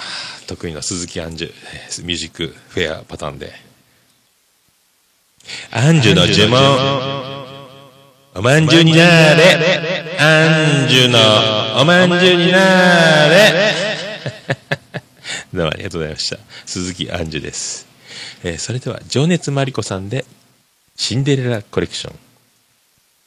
[0.47, 3.53] 得意の鈴木アンジュ、ミュージックフェアパターンで。
[5.73, 7.38] アンジュの呪文。
[8.35, 8.99] おまんじゅうにな
[9.35, 10.19] れ。
[10.21, 13.75] アンジュのおまんじゅうになれ。
[15.53, 16.39] どうもありがとうございました。
[16.67, 17.87] 鈴木アンジュです。
[18.45, 20.25] えーそれでは、情熱マリコさんで、
[20.97, 22.19] シンデレラコレクション。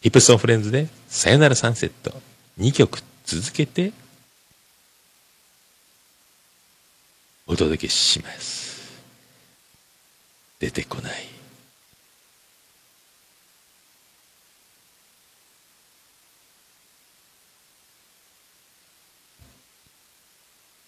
[0.02, 2.22] ヒップストンフレンズで、さよならサンセット。
[2.60, 3.92] 2曲続けて、
[7.48, 8.82] お届けします。
[10.60, 11.31] 出てこない。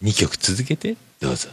[0.04, 1.48] 2曲続けて、どうぞ。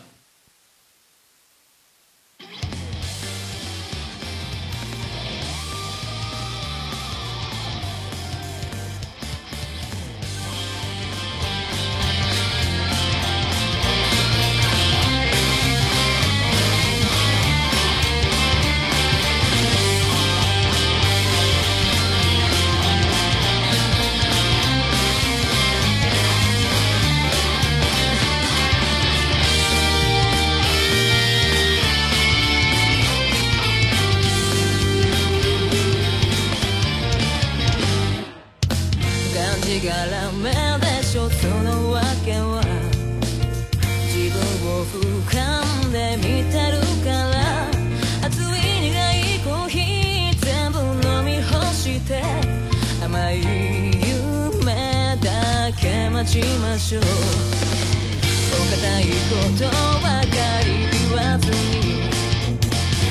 [58.81, 59.13] お堅いこ
[59.59, 59.61] と
[60.01, 60.25] ばか
[60.65, 61.55] り言わずに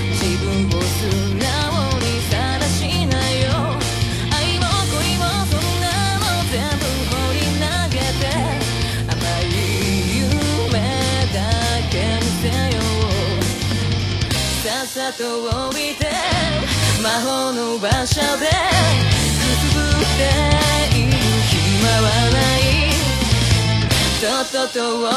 [0.10, 0.98] 自分を素
[1.36, 1.46] 直
[2.00, 3.46] にさらしなよ。
[4.34, 5.86] 愛も恋もそんな
[6.18, 7.64] の全部放り投
[7.94, 8.26] げて。
[9.10, 9.54] 甘い
[10.18, 10.82] 夢
[11.34, 11.38] だ
[11.92, 12.44] け見せ
[12.76, 13.46] よう。
[14.64, 16.02] さっさと降りて
[17.04, 18.54] 魔法の馬車でく
[19.62, 20.69] すぶって
[24.20, 25.08] とっとと踊ろ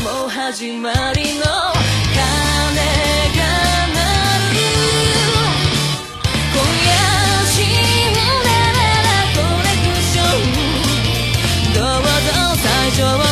[0.00, 0.22] う。
[0.22, 1.46] もう始まりの鐘
[3.38, 3.40] が
[3.86, 4.02] 鳴
[4.50, 4.58] る。
[6.52, 6.90] 今夜
[7.46, 7.64] シン
[8.14, 8.50] デレ
[9.06, 12.10] ラコレクションどうぞ
[12.58, 13.31] 最上の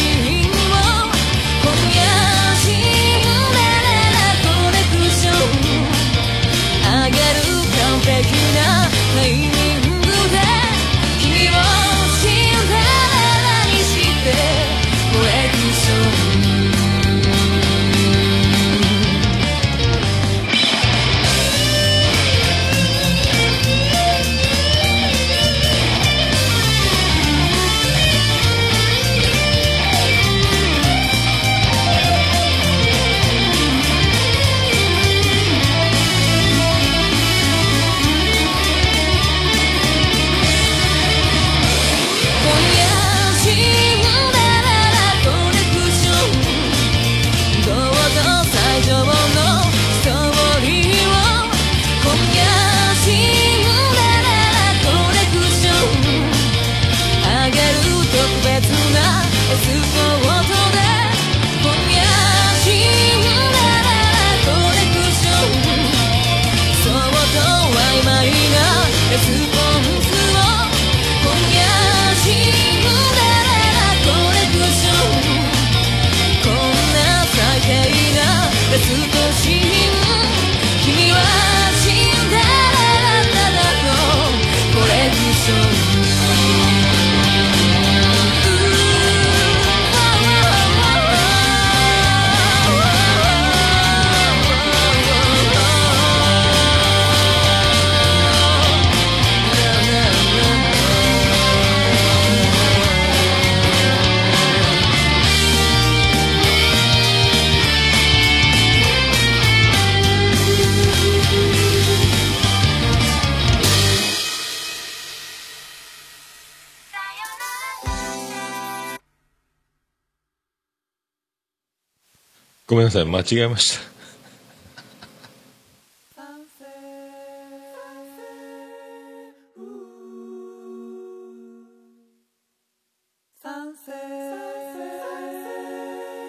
[122.91, 123.91] なさい間違えました。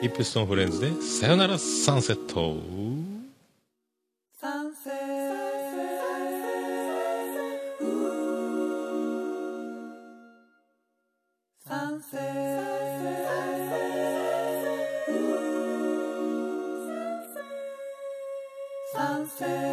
[0.03, 2.57] イップストンフレンズでさよならサンセット。
[4.41, 4.91] サンセ
[12.19, 12.42] ット。
[19.23, 19.72] unfair.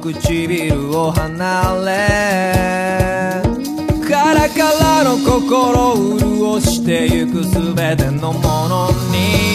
[0.00, 3.42] 唇を離れ
[4.08, 9.50] カラカラの心を潤してゆく全てのものに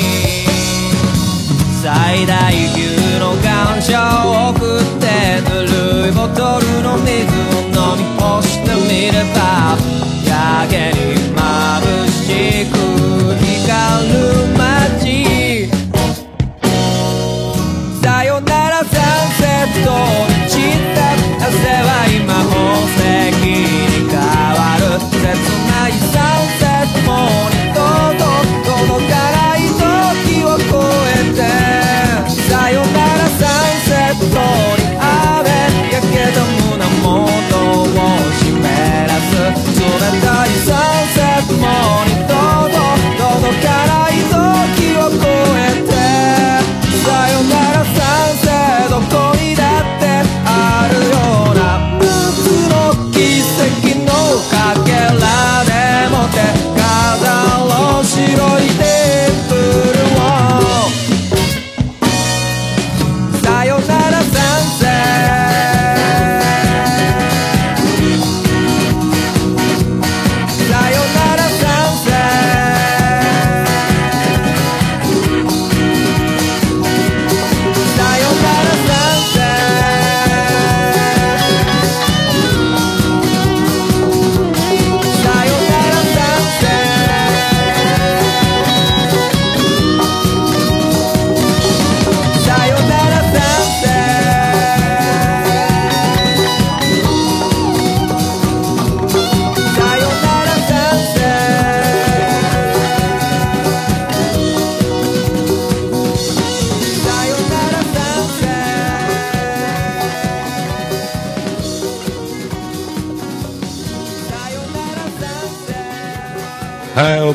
[1.81, 9.75] 最大級の感謝を送ってぬるいボトルの水を飲み干してみれば
[10.27, 10.94] やけ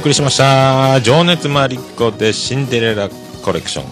[0.01, 0.99] 送りしました。
[1.03, 3.11] 情熱マリコでシンデレラ
[3.43, 3.85] コレクション。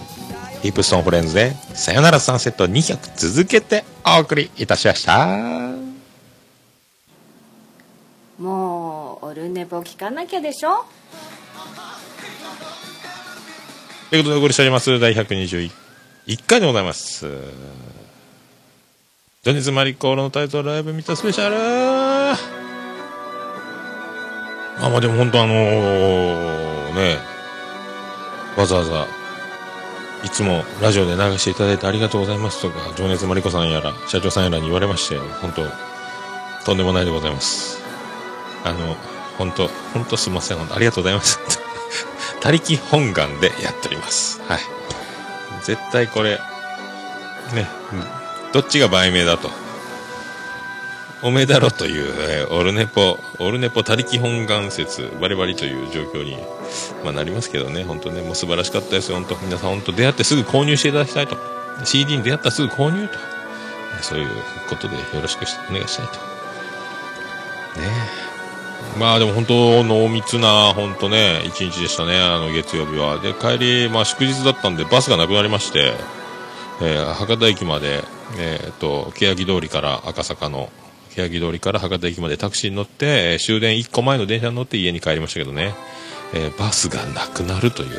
[0.63, 5.27] ヒップストンフレンズで、さよならサンセット200続けてお送りいたしました。
[8.39, 10.83] もうオルネポ聞かなきゃでしょ？
[14.09, 14.99] ということでお送りしております。
[14.99, 15.71] 第121
[16.47, 17.27] 回でございます。
[19.43, 21.98] 情熱マリコのタイトルライブ見たスペシャル
[24.81, 27.17] あ、まあでも本当あのーね、
[28.57, 29.07] わざわざ、
[30.23, 35.63] いつもラジオで流していただいてありがとうございますとか、情熱マリコさんやら、社長さんやらに言われまして、本当
[36.65, 37.81] とんでもないでございます。
[38.63, 38.95] あの、
[39.37, 40.57] 本当本当すいません。
[40.57, 41.39] 本当ありがとうございます。
[42.41, 44.41] 他力本願でやっております。
[44.47, 44.59] はい。
[45.63, 46.39] 絶対これ、
[47.53, 47.69] ね、
[48.53, 49.49] どっちが売名だと。
[51.21, 56.37] おめだろという、えーオルネポ、オルネポ他力本願説、バリバリという状況に、
[57.03, 61.37] まあ、なりますけどね、本当ね、もう素晴らしかったですよ、本当皆さん本当出会ってすぐ購入していただきたいと。
[61.83, 63.13] CD に出会ったらすぐ購入と。
[64.01, 64.29] そういう
[64.69, 66.13] ことでよろしくお願いしたいと。
[66.13, 67.87] ね
[68.95, 75.93] えまあでも本当濃密な本当ね一日でしたねあの月曜日はで帰りまあ祝日だったんでバスがなくなりまして、
[76.81, 78.03] えー博多駅まで
[78.37, 80.69] えーっと欅通りから赤坂の
[81.27, 85.73] 欅通りから博多駅までタクシーに乗って、え終電1個前の電車に乗って家に帰りましたけどね、
[86.33, 87.89] えバスがなくなるという、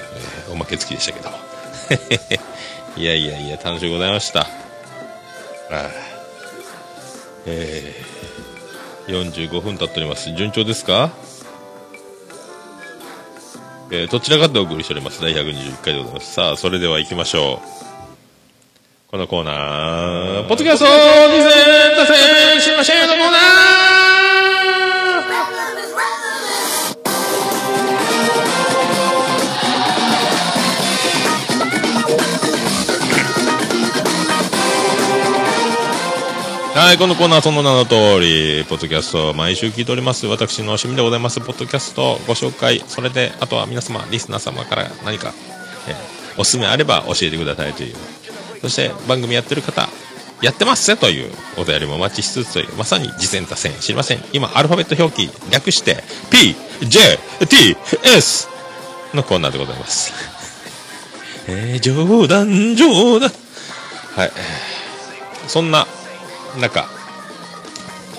[0.47, 1.37] えーおまけ付きでしたけども。
[2.97, 4.47] いやいやいや楽しゅうございました。
[7.47, 10.33] えー45分経っております。
[10.35, 11.11] 順調ですか？
[13.91, 15.21] えーどちらかでお送りしております。
[15.21, 16.33] 第121回でございます。
[16.33, 17.90] さあそれでは行きましょう。
[19.11, 20.89] このコーナー、ポッドキャスト2000
[21.97, 23.41] 達成しましょうのコーナー
[36.73, 40.29] はい、このコーナーはその名の通り、ポッドキャストを毎週聞いております。
[40.29, 42.85] 私の趣味でございます、ポッドキャストをご紹介。
[42.87, 45.35] それで、あとは皆様、リスナー様から何か、
[45.89, 47.95] えーおすすめあれば教えてくださいという。
[48.63, 49.89] そして、番組やってる方、
[50.43, 54.25] やってますというお便りもお待ちしつつという、まさに次戦多戦、知りません。
[54.33, 56.57] 今、アルファベット表記、略して、P、
[56.87, 57.77] J、T、
[58.17, 58.49] S
[59.15, 60.13] のコーナーでございます。
[61.47, 63.31] えー、冗談、冗談。
[64.17, 64.33] はい。
[65.47, 65.87] そんな
[66.59, 66.89] 中、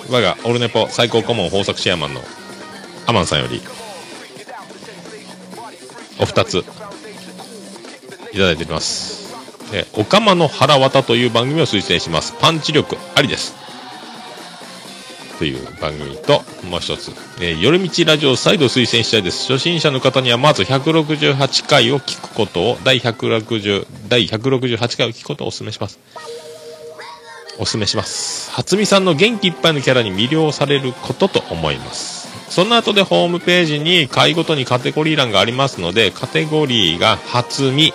[0.10, 2.22] 我がオルネポ最高顧問豊作チェアマンの
[3.08, 3.62] アマンさんより、
[6.20, 6.64] お二つ、
[8.34, 9.21] いただいております。
[9.74, 12.34] えー、おかまの腹渡という番組を推薦します。
[12.40, 13.56] パンチ力ありです。
[15.42, 17.12] という番組と、もう一つ、
[17.42, 19.52] えー、夜道ラジオ再度推薦したいです。
[19.52, 26.00] 初心者の方にはまず168回を聞くことを、第160、第168回を聞くことをお勧めします。
[27.60, 28.52] お勧めします。
[28.52, 32.30] 初見さんの元気いっぱいのキャラに魅了されることと思います。
[32.52, 37.94] その後でホームページに回ごとにカテゴリー欄がありますので、カテゴリーが初見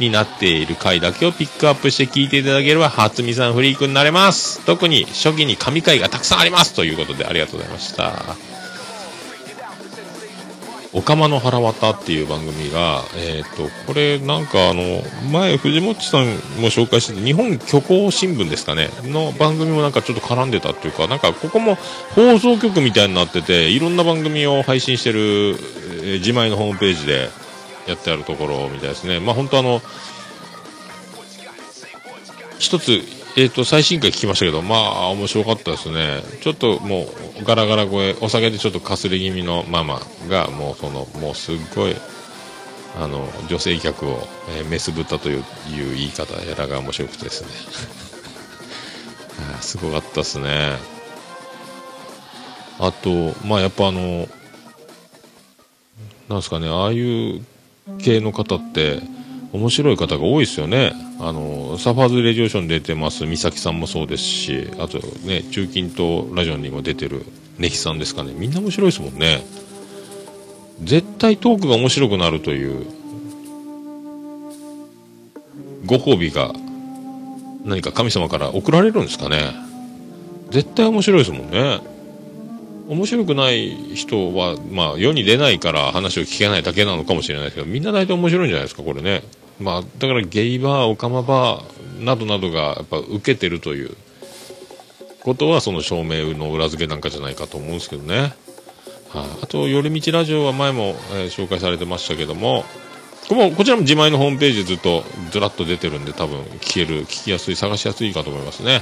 [0.00, 4.64] になっている回だけをピックアップして聞いていただければ、初見さんフリークになれます。
[4.64, 8.36] 特に初期に神回がたくさんありますということでありがとうございました。
[10.94, 16.26] おかまの腹渡っていう番組が、えっ、と、これなんかあの、前藤本さん
[16.60, 21.74] も紹介してた日本虚構新聞ですかね、の番組もなんかちょっと絡んでたっていうか、なんかここも
[22.14, 27.28] 放送局みたいになってて、いろんな番組を配信してる、えー自前のホームページで
[27.88, 29.18] やってあるところみたいですね。
[29.18, 29.82] まあ本当あの、
[32.58, 33.02] 一つ、
[33.36, 36.22] えっ、と、最新回聞きましたけど、まあ、面白かったですね。
[36.40, 37.06] ちょっとも
[37.40, 41.94] う、ガラガラ声、お酒でちょっとかすれ気味のママが、もうその、もうすっごい、
[43.00, 47.48] あの、女性客を、えーメス豚といういう言い方やらが面白くてですね。
[49.62, 50.76] すごかったですね。
[52.80, 54.28] あと、まあやっぱあの、
[56.28, 57.44] なんですかね、ああいう
[57.98, 59.00] 系の方って、
[59.52, 60.92] 面白い方が多いですよね。
[61.20, 67.24] あの、サファーズレディオション出てます、美咲さんもそうですし、あとね、中近東ラジオにも出てる、
[67.58, 68.32] ネヒさんですかね。
[68.36, 69.42] みんな面白いですもんね。
[70.82, 72.86] 絶対トークが面白くなるという、
[75.86, 76.52] ご褒美が、
[77.64, 79.54] 何か神様から送られるんですかね。
[80.50, 81.80] 絶対面白いですもんね。
[82.88, 89.22] 面白くない人は、まあ、世に出ないから話を聞けないだけなのかもしれないですけど、みんな大体面白いんじゃないですか、これね。
[89.60, 93.94] まあ、だからゲイバー、オカマバーなどなどが、やっぱ受けてるという
[95.22, 98.20] ことは、その証明の裏付けなんかじゃないかと思うんですけどね。
[98.20, 98.32] はい、
[99.42, 102.64] あと、夜道ラジオは前も、えー紹介されてましたけども、
[103.28, 108.80] これもこちらも自前のホームページずっとずらっと出てるんで、多分聞ける、聞きやすい、探しやすいかと思いますね。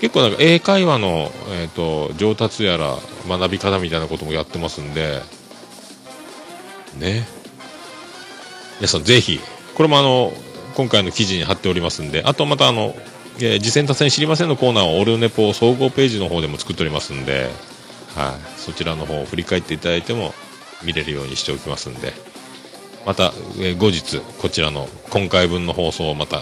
[0.00, 2.96] 結構なんか英会話の、えー、と上達やら
[3.28, 5.22] 学び方みたいなこともやってますんで、
[6.98, 7.26] ね。
[8.78, 9.40] 皆さんぜひ、
[9.74, 10.32] これもあの、
[10.76, 12.94] 今回の記事に貼っておりますんで、あとまたあの、
[13.38, 17.50] えー、次戦多戦知りませんのコーナーをオルネポ総合ページの方でも作っておりますんで、
[18.14, 20.32] はい、そちらの方を振り返っていただいても
[20.84, 22.12] 見れるようにしておきますんで、
[23.04, 26.40] また、えー後日、こちらの今回分の放送をまた、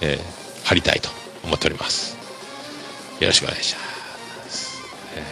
[0.00, 1.08] えー貼りたいと
[1.44, 2.17] 思っております。
[3.20, 3.80] よろしくお願いしま
[4.48, 4.78] す。
[5.16, 5.24] え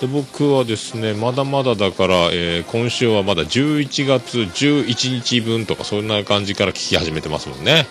[0.00, 7.86] で僕はですね、まだまだだから、えー今週はまだ11月11日分とか、そんな感じから聞き始めてますもんね。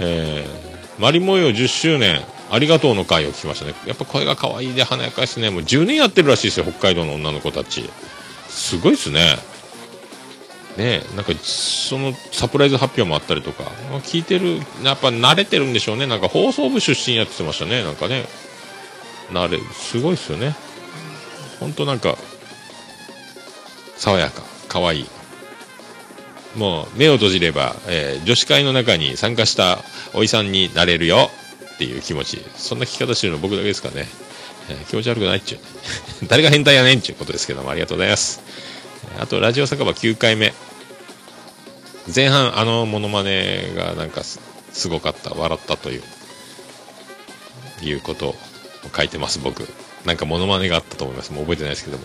[0.00, 3.74] えー、マリ模様10周年、ありがとうの会を聞きましたね。
[3.86, 5.50] やっぱ声が可愛いで華やかですね。
[5.50, 7.88] もう10年やってるらしいですよ、北海道の女の子たち。
[8.48, 9.36] すごいですね。
[10.78, 13.64] ねなんかそのサプライズ発表もあったりとか、
[14.04, 18.24] 聞いてる、やっぱ慣れてるんでしょうね、なんか放送部出身やってましたね、なんかね、
[19.30, 20.54] 慣れ、すごいですよね、
[21.60, 22.16] 本当なんか、
[23.96, 25.06] 爽やか、可愛い。
[26.56, 29.78] もう目を閉じれば、えー女子会の中に参加した
[30.14, 31.30] おいさんになれるよ。
[31.74, 34.06] っていう気持ち、そんな聞き方してるの僕だけですかね、
[34.68, 35.58] えー気持ち悪くないっちゅう、
[36.26, 38.40] 誰が変態やねんっちゅうことですけども、ありがとうございます。
[39.18, 40.52] あと、ラジオ酒場9回目。
[42.14, 44.40] 前半、あのモノマネがなんかす
[44.88, 46.02] ごかった、笑ったという、
[47.82, 48.34] いうことを
[48.96, 49.66] 書いてます、僕。
[50.04, 51.32] なんかモノマネがあったと思います。
[51.32, 52.04] もう覚えてないですけども。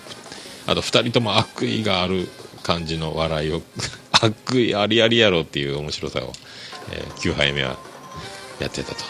[0.68, 2.28] あと、二人とも悪意がある
[2.64, 3.62] 感じの笑いを、
[4.22, 6.34] 悪意ありありやろっていう面白さを
[6.92, 7.78] えー9杯目は
[8.60, 9.04] やってたと。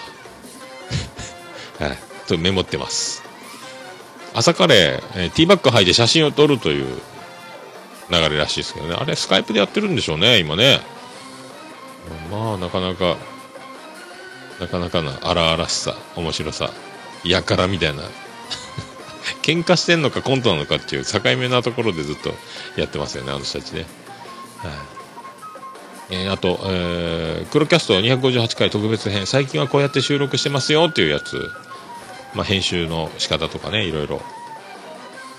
[1.83, 1.97] はい。
[2.27, 3.23] とメモってます。
[4.33, 7.01] 朝カレー、えーティーバッグ履いて写真を撮るという
[8.09, 8.95] 流れらしいですけどね。
[8.95, 10.79] あれ、スカイプでやってるんでしょうね、今ね。
[12.31, 13.17] まあ、なかなか、
[14.59, 16.71] なかなかな荒々しさ、面白さ、
[17.23, 18.03] やからみたいな。
[19.41, 22.33] 喧嘩してんのかコントなのかっていう境目なところでずっと
[22.75, 23.85] やってますよね、あの人たちね。
[24.57, 24.71] はい。
[26.09, 31.49] えーあと、えー、黒キャスト258回特別編、最近はこうやって収録してますよっていうやつ、
[32.33, 34.21] まあ、編集の仕方とかね、いろいろ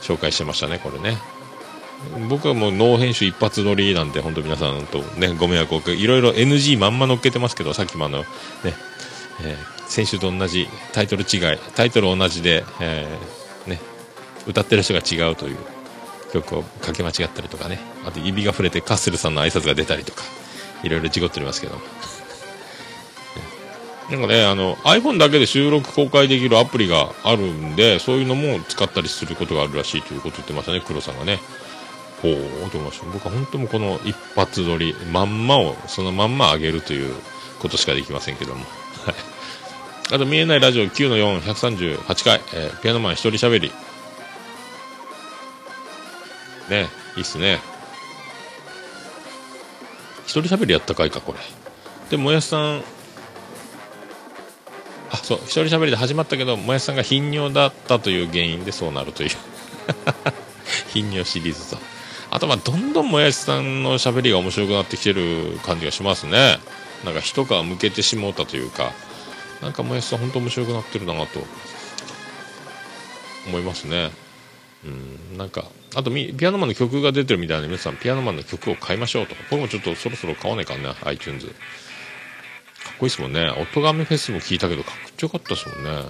[0.03, 1.19] 紹介してましたね、これね。
[2.29, 8.27] 僕はもうノー編集一発撮りなんで、本当皆さんとね、ご迷惑をおかけ、いろいろ NG まんま乗っけてますけど、さっきもあの、ね、
[9.43, 13.81] えー先週と同じ、タイトル違い、タイトル同じで、えーね、
[14.47, 15.59] 歌ってる人が違うという
[16.33, 20.25] 曲をかけ間違ったりとかね、あと指が触れてカッセルさんの挨拶が出たりとか、
[20.83, 21.79] いろいろ事故っておりますけど。
[24.11, 31.39] なんかね、あの、iPhone だけで収録公開できるアプリがあるんで、そういうのも使ったりすることがあるらしいということ言ってましたね、黒さんがね。
[32.25, 32.31] ほ
[32.67, 33.07] う、と思いました。
[33.13, 37.15] 僕は本当もこの一発撮り、まんまをそのまんま上げるという
[37.59, 38.65] ことしかできませんけども。
[40.11, 43.73] あと、見えないラジオ9の4、138回、えーピアノマン一人喋り。
[46.71, 47.61] ね、いいっすね。
[50.25, 51.39] 一人喋りやった回か、これ。
[52.09, 52.83] で、もやしさん、
[55.11, 59.31] あ、そう、一人喋りで始まったけど、もやしさんが頻尿だったという原因でそうなるという。
[60.89, 61.94] 頻尿シリーズと。
[62.35, 66.59] あと、まあ、どんどんもやしさんの喋りが面白くなってきてる感じがしますね。
[67.05, 68.91] なんか一皮向けてしもうたというか、
[69.63, 71.39] なんかもやしさん本当面白くなってるなと
[73.47, 74.11] 思いますね。
[74.85, 74.89] う
[75.35, 81.47] ん、なんか、あと、ピアノマンの曲が出てるみたいな、皆さん、ピアノマンの曲を買いましょうとか、僕もちょっとそろそろ買わないかんね、iTunes。
[81.47, 81.55] かっ
[82.99, 83.49] こいいですもんね。
[83.49, 86.03] 音がめフェスも聞いたけど、かっちょよかったですもんね。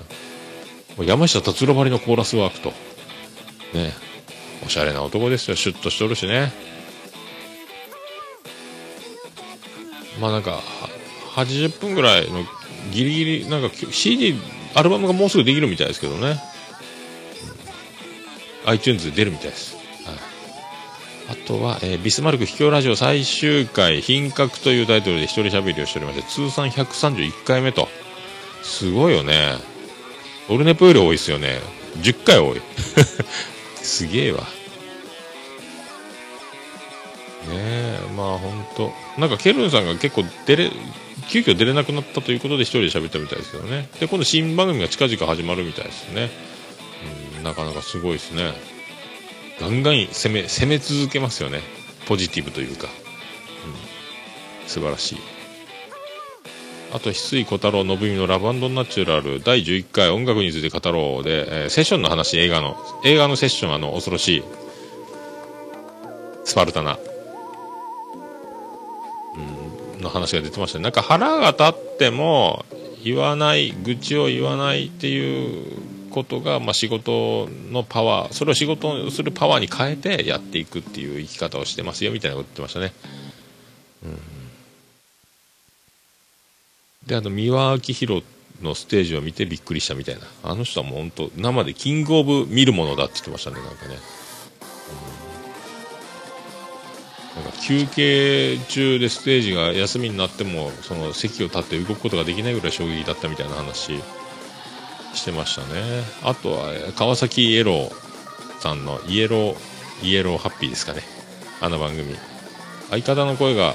[1.06, 2.72] 山下達郎ばりのコーラスワークと。
[3.74, 4.13] ね。
[4.66, 5.56] おしゃれな男ですよ。
[5.56, 6.52] シュッとしとるしね。
[10.20, 10.60] まあなんか、
[11.34, 12.44] 80分ぐらいの
[12.92, 14.34] ギリギリ、なんか CD、
[14.74, 16.40] アルバムがもうすぐできるみたいですけどね。
[18.66, 19.76] iTunes で出るみたいです。
[20.06, 20.16] はい、
[21.30, 27.88] あとは、えービスマルク秘境ラジオ最終回、品格というタイトルで一人喋りをしておりまして、通算131回目と。
[28.62, 29.58] すごいよね。
[30.48, 31.60] オルネポより多いですよね。
[31.98, 32.62] 10回多い。
[33.84, 34.40] すげえわ。
[34.40, 34.46] ね
[37.52, 40.70] え、まあ本当なんかケルンさんが結構出れ、
[41.28, 43.88] 急遽出れなくなったということで一人で喋ったみたいですけどね。
[44.00, 46.30] で、今度新番組が近々始まるみたいですね。
[47.36, 48.52] うん、なかなかすごいですね。
[49.60, 51.60] ガンガン攻め、攻め続けますよね。
[52.06, 52.88] ポジティブというか。
[52.88, 55.33] うん、素晴らしい。
[56.94, 64.44] あと、翡翠小太郎信美のラブナチュラル第11回音楽について語ろうで、えーセッションの話、映画の、映画のセッション、あの、恐ろしい、
[66.44, 66.96] スパルタな、
[69.96, 70.84] うん、の話が出てましたね。
[70.84, 72.64] なんか腹が立っても、
[73.02, 75.76] 言わない、愚痴を言わないっていう
[76.12, 82.92] ことが、まあ、仕事のパワー、それを仕事をするパワーに変えてやっていくっていう生き方をしてますよ、みたいなこと言ってましたね。
[84.04, 84.33] うん
[87.06, 88.24] であの三輪明宏
[88.62, 90.22] のステージを見てびっくりしたみたいな。
[90.42, 93.96] あの人はもう本当生でキングオブ見るものだって言ってましたねなんかね、
[97.36, 97.42] うん。
[97.42, 104.00] なんか休憩中でステージが休みになってもその席を立って動くことができないぐらい衝撃だったみたいな話。
[105.16, 106.02] してましたね。
[106.22, 109.56] あとは川崎イエローさんのイエロー
[110.02, 111.02] イエローハッピーですかね。
[111.60, 112.16] あの番組。
[112.90, 113.74] 相方の声が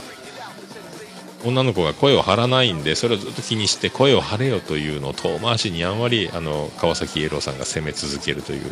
[1.45, 8.71] 女の子が声を張らないんでそれをずっと気にして声を張れよというのを遠回しにやんわりあの川崎イエローさんが攻め続けるという。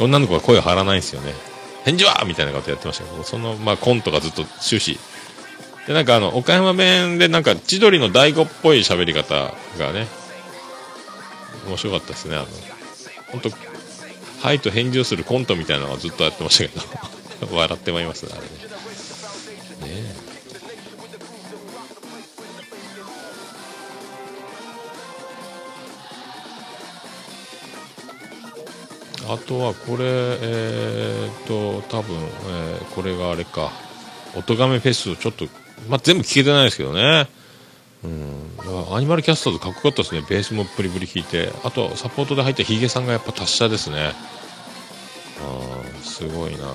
[0.00, 1.34] 女の子が声を張らないんですよね。
[1.84, 4.98] 返事はみたいなことやってましたけどその、まあ、コントがずっと終始。
[5.86, 10.06] でなんかあの岡山弁でなんか千鳥の大悟っぽい喋り方がね
[11.66, 12.36] 面白かったですね。
[12.36, 12.46] あの
[13.32, 13.50] 本当
[14.46, 18.42] はいと返事をするコントみたいなのをずっとやってましたけど笑ってまいりますねあれ
[19.88, 19.92] ね。
[19.92, 20.21] ねえ。
[29.28, 33.72] あとはこれ、えー、と、多分、えーこれがあれか、
[34.36, 35.46] おとがめフェス、ちょっと、
[35.88, 37.26] まあ、全部聞けてないですけどね。
[38.04, 40.22] うん、アニマルキャスターズかっこよかったですね。
[40.28, 41.52] ベースもプリプリ弾いて。
[41.64, 44.12] あと、サポートで入ったヒゲさんがやっぱ達者ですね。
[45.40, 46.72] あーすごいな。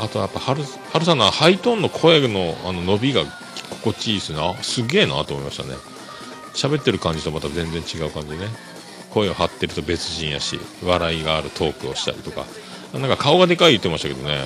[0.00, 3.24] あとやっぱ、はる、はるさんのハイトーンの声のあの伸びが、
[3.70, 5.74] 心地いいですねあすげえなと思いましたね
[6.54, 8.46] 喋ってる感じとまた全然違う感じね
[9.10, 12.44] 声を張ってると別人やし笑いがあるトークをしたりとか。
[12.92, 14.40] なんか顔がでかい言ってましたけどね。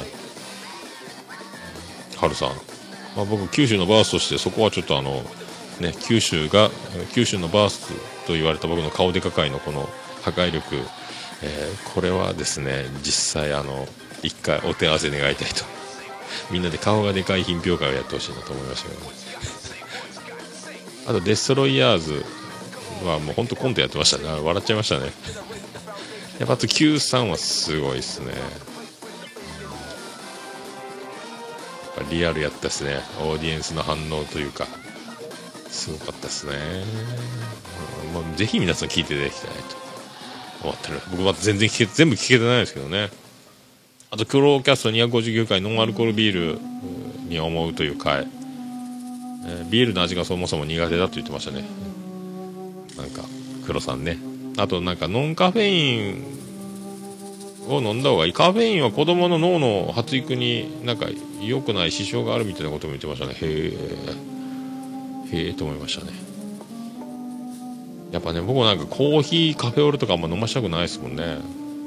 [2.17, 2.49] ハルさん、
[3.17, 5.23] まあ、僕九州のバースとしてそこはちょっとあの
[5.81, 6.71] ね九州が
[7.12, 7.93] 九州のバース
[8.27, 9.89] と言われた僕の顔でかかいのこの
[10.23, 10.77] 破壊力、
[11.43, 13.87] えーこれはですね実際あの
[14.23, 15.65] 一回お手合わせ願いたいと。
[16.51, 19.07] みんなで顔がでかい品評会をやってほしいなと思いましたけどね。
[21.07, 22.25] あとデストロイヤーズ
[23.03, 24.40] はもう本当コントやってましたね。
[24.42, 25.12] 笑っちゃいましたね。
[26.38, 28.32] やっぱあと Q さんはすごいですね。
[28.32, 28.32] や
[32.03, 33.01] っぱリアルやったですね。
[33.20, 34.66] オーディエンスの反応というか。
[35.74, 36.53] すごかったですね、
[38.07, 39.84] うんまあ、ぜひ皆さん聞いていただきたいと。
[40.62, 41.01] 思ってる。
[41.11, 43.11] 僕は全然聞け全部聞けてないですけどね。
[44.11, 46.61] あとクローキャスト259回ノンアルコールビール
[47.28, 48.26] に思うという回、
[49.47, 51.64] えビールの味がそもそも苦手だと言ってましたね。
[52.97, 53.24] なんか
[53.66, 54.18] 黒さんね。
[54.57, 56.24] あとなんかノンカフェイン
[57.68, 61.07] を飲んだ方がいいカフェインは子供の脳の発育になんか
[61.40, 63.34] 良くない支障があるみたいなことも言ってましたね。
[63.34, 63.72] へ
[65.32, 66.12] えへえと思いましたね。
[68.12, 71.38] やっぱね僕なんかコーヒーカフェオレとかあんま飲ましたくないですもんね。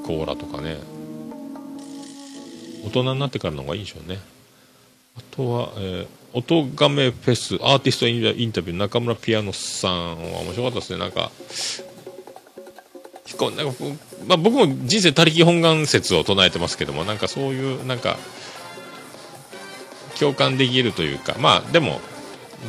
[0.04, 0.76] コーラとかね。
[2.84, 4.18] 大人になってからの方がいいんでしょうね。
[5.16, 10.98] あとは、えー、音亀フェスアーティストインタビュー中村ピアノさんは面白かったですね。
[10.98, 11.30] なんか
[13.38, 13.84] こうなんか
[14.26, 18.18] まあ、僕も人生他力本願説を唱えてますけどもなんかそういうなんか
[20.18, 22.00] 共感できるというかまあでも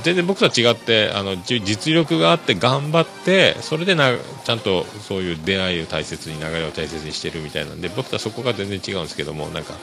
[0.03, 4.11] 全然僕とは違ってあの実力があって頑張ってそれでな
[4.43, 9.73] ちゃんとそういう出会いを大切に流れを大切にしてるみたいなんで僕とはそこが全然違うんですけどもなんか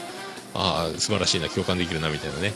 [0.55, 2.53] ああ素晴らしいな共感できるなみたいなね、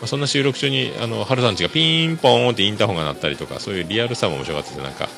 [0.00, 5.08] まあ、そんな収録中にあの春さんちがピンポーンってインターホンが鳴ったりとかそういうリアルさも面白かったですなんか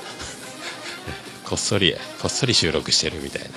[1.44, 3.52] こっそりこっそり収録してるみたいなね。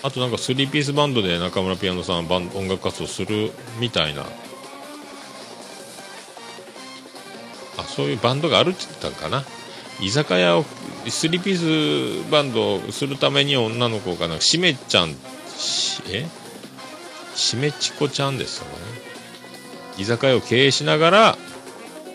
[0.00, 4.22] あとなんか3ピースバンドで中村ピアノさんバン音楽活動するみたいな。
[7.76, 9.44] あそういうバンドがあるって言ったんかな。
[10.00, 10.64] 居酒屋を
[11.04, 15.16] 3ピースバンドをするために女の子がなんかしめちゃん
[15.58, 16.26] しえ？
[17.38, 18.72] しめちこちゃんですよね。
[19.96, 21.38] 居酒屋を経営しながら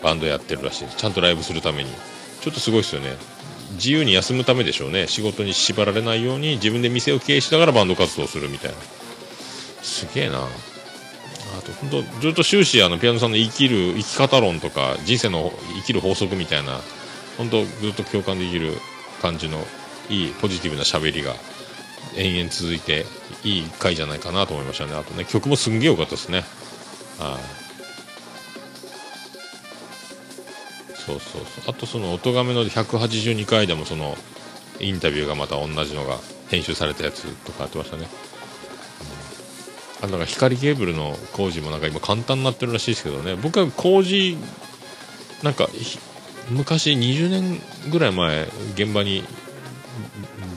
[0.02, 0.84] バンドやってるらしい。
[0.84, 1.90] ですちゃんとライブするために。
[2.40, 3.16] ちょっとすごいですよね。
[3.72, 5.08] 自由に休むためでしょうね。
[5.08, 8.76] 仕事に縛られないように自分で店を経営しながらバンド活動するみたいな。
[9.82, 10.40] すげえな。
[10.40, 16.80] あと本当ずっと終始あのピアノさんの生きる生き方論とか人生の生きる法則みたいな
[17.38, 18.74] 本当ずっと共感できる
[19.22, 19.64] 感じの
[20.10, 21.34] いいポジティブな喋りが
[22.16, 23.06] 延々続いて
[23.42, 24.94] いい回じゃないかなと思いましたね。
[24.94, 26.44] あとね曲もすんげえ良かったですね。
[27.18, 27.64] はい。
[31.06, 31.70] そうそうそう。
[31.70, 34.16] あとその音がめの182回でもその
[34.80, 38.08] インタビューがまた同じのが編集されたやつとかやってましたね、
[40.00, 43.36] うん、あとなんか光ケーブルの工事もなんか今簡単になってるらしいですけどね。
[43.36, 44.36] 僕は工事
[45.42, 45.68] なんか
[46.50, 49.24] 昔20年ぐらい前現場に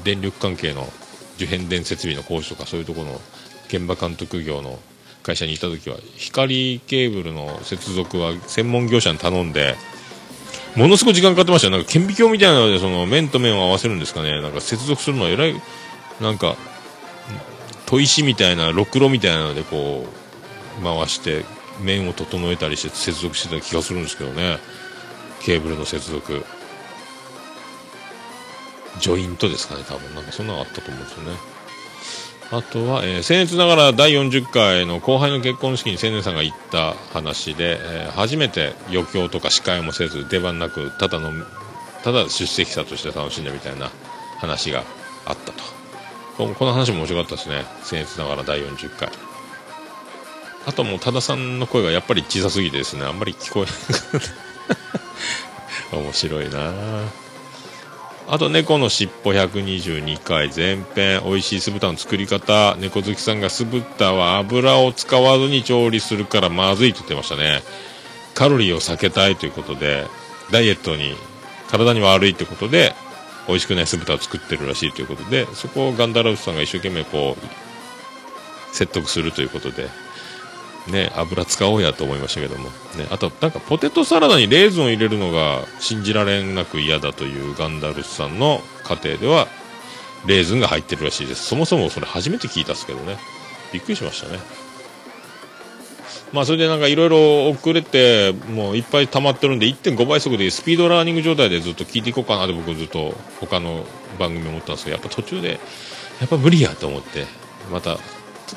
[0.03, 0.87] 電力関係の
[1.37, 3.21] 受変電設備の工事とかそういうところの
[3.67, 4.79] 現場監督業の
[5.23, 9.75] 会社にいた時は光ケーブルの接続は専門業者に頼んで
[10.77, 14.41] ものすごい時間かかってましたよなんか顕微鏡みたいなのでその面と面を合わせるんですかね。
[14.41, 15.55] なんか接続するのはえらい
[16.21, 16.55] なんか
[17.87, 20.05] 砥石みたいなろくろみたいなのでこ
[20.79, 21.45] う回して
[21.81, 24.59] 面を整えたりして接続してた気がするんですけどね。
[25.41, 26.45] ケーブルの接続。
[28.99, 30.13] ジョイントですかね多分。
[30.15, 31.31] なんかそんなのあったと思うんですよね。
[32.49, 41.31] あとは、えー、僭越ながら第40回の後輩の結婚式に青年さんが行った話で、えー初めて余興とか司会もせず出番なくただの
[42.03, 43.91] ただ出席者として楽しんだみたいな
[44.39, 44.83] 話が
[45.25, 45.63] あったと。
[46.37, 47.65] ここの話も面白かったですね。
[47.83, 49.09] 僭越ながら第40回。
[50.67, 53.67] あともう多田さんの声がやっぱり小さすぎてですねあんまり聞こえ
[55.95, 57.26] 面白いなあ
[58.29, 67.61] あと猫のしっぽ122回前編美味しい酢豚の作り方猫好きさんが酢豚は油を使わずに調理するからまずいと言ってましたね。
[68.35, 70.05] カロリーを避けたいということで
[70.51, 71.15] ダイエットに
[71.69, 72.93] 体に悪いということで
[73.47, 79.87] 美味しくない酢豚を作ってるらしいということでそこをガンダラウスさんが一生懸命こう説得するということで
[80.91, 89.47] ね、油使おうやと思いましたけども、ね、あとなんかポテトサラダにレーズンを入れるのが信じられなく嫌だというガンダルスさんの家庭では
[90.25, 91.43] レーズンが入ってるらしいです。
[91.45, 93.17] そもそもそれ初めて聞いたっすけどね。
[93.73, 94.39] びっくりしましたね。
[96.33, 103.85] まあそれでなんかいろいろ遅れてもういっぱい溜まってるんで1.5倍速でスピードラーニング状態でずっと聞いていこうかなって僕ずっと他の
[104.19, 105.59] 番組思ったんですけどやっぱ途中で
[106.19, 107.25] やっぱ無理やと思って
[107.71, 107.97] また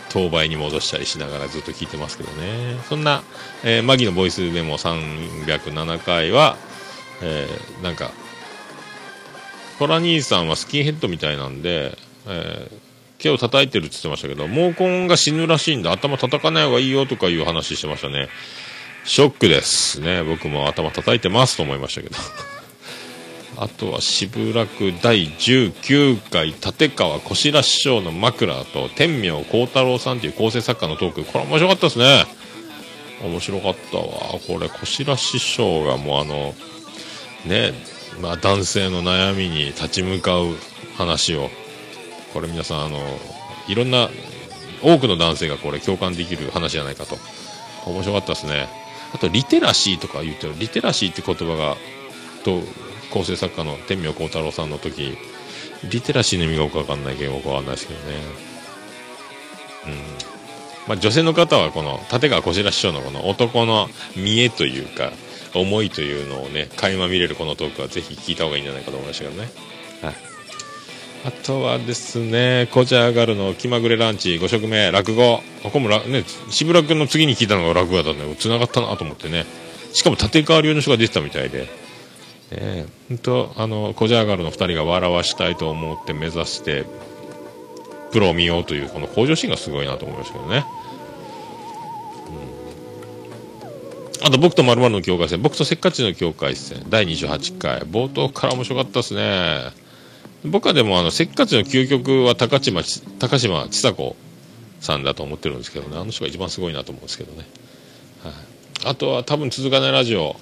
[0.09, 2.79] 当倍に戻したりしながらずっと聞いてますけどね。
[2.89, 3.23] そんな、
[3.65, 6.57] えーマギのボイスメモ307回は、
[7.23, 8.11] えーなんか
[9.79, 18.29] トラ兄さんはスキンヘッドみたいなんで、えー毛を叩いてるって言ってましたけど毛根が死ぬらしいんで頭叩かない方がいいよとかいう話してましたね。
[19.05, 20.23] ショックですね。
[20.23, 22.17] 僕も頭叩いてますと思いましたけど。
[23.61, 31.25] あとは渋楽第19回立川こしら師匠の枕と天明幸太郎さんという構成作家のトーク。
[31.25, 32.25] これ面白かったですね。
[33.23, 34.05] 面白かったわ。
[34.47, 36.55] これこしら師匠がもうあの
[37.45, 37.75] ね
[38.23, 40.55] まあ男性の悩みに立ち向かう
[40.97, 41.51] 話を。
[42.33, 42.99] これ皆さんあの
[43.69, 44.09] いろんな
[44.83, 47.19] 多くの男性がこれ共感できる話じゃないかと。
[47.85, 48.71] 面白かったですね。
[49.13, 50.55] あとリテラシーとか言ってる。
[50.57, 51.77] リテラシーって言葉が
[52.43, 52.63] と
[53.11, 55.17] 構成作家の天明幸太郎さんの時
[55.89, 58.17] リテラシーの意味がよくわかんないけどよくわかんないですけどね
[59.87, 59.93] うん
[60.89, 65.13] まあ女性の方はこの立川こしら師匠のこの男の見栄というか
[65.55, 69.49] 思いというのをね垣間見れるこのトークはぜひ聞いた方がいいんじゃないかと思いましたけどね
[70.03, 70.31] はい
[71.23, 75.43] あとはですね、こじゃがるの気まぐれランチ5食目、落語。
[75.63, 79.45] ここもら、ね、渋楽の次に聞いたのが落語だったんで、繋がったなと思ってね。
[79.93, 81.69] しかも立川流の人が出てたみたいで。
[82.53, 86.85] ええほんと、あの、こじゃがるの2人が笑わしたいと思って目指して、
[88.13, 90.65] プロを見ようという、この向上心がすごいなと思いましたけどね。
[94.23, 94.27] うん。
[94.27, 99.91] あと、僕と〇〇の境界線、僕とせっかちの境界線、第28回、冒頭から面白かったですね。
[100.45, 104.17] 僕はでもあのせっかちの究極は高島ち高島千佐子
[104.81, 105.99] さんだと思ってるんですけどね。
[105.99, 107.47] あの人が一番すごいなと思うんですけどね、
[108.23, 108.33] はい、
[108.87, 110.37] あとは多分続かないラジオ。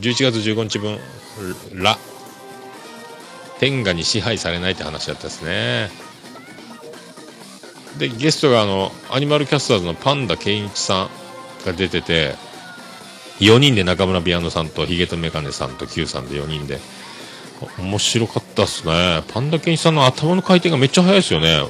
[0.00, 0.98] 11月15日分
[1.74, 1.98] 「ラ」
[3.58, 5.90] 天下に支配されないって話だったですね
[7.98, 11.10] でゲストがあのアニマルキャスターズのパンダケンイチさん
[11.66, 12.36] が出てて
[13.40, 16.78] 4人で中村ピアノさんとヒゲとメガネさんと Q さんで4人で
[17.78, 19.22] 面白かったっすね。
[19.28, 21.60] パンダケンイチさんの頭の回転がめっちゃ速いですよね。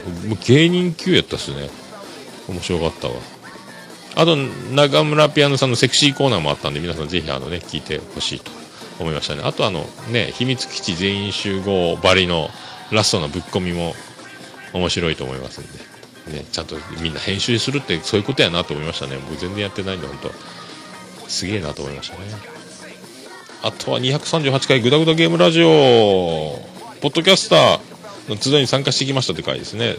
[0.46, 1.70] 芸人級やったっすね。
[2.48, 3.14] 面白かったわ。
[4.18, 8.50] あと、中村ピアノさんのセクシーコーナーもあったんで、皆さんぜひあのね、聞いてほしいと
[8.98, 9.42] 思いましたね。
[9.44, 12.50] あとあの、ね、秘密基地全員集合バリの
[12.90, 13.94] ラストのぶっ込みも
[14.72, 19.16] 面白いと思いますんで、ね、ちゃんとみんな編集するってそういうことやなと思いましたね。
[19.18, 20.32] 僕全然やってないんで、本当
[21.28, 22.22] すげえなと思いましたね。
[23.62, 25.68] あとは238回グダグダゲームラジオ、
[27.00, 27.80] ポッドキャスター
[28.28, 29.94] の集いに参加してきましたって回ですね。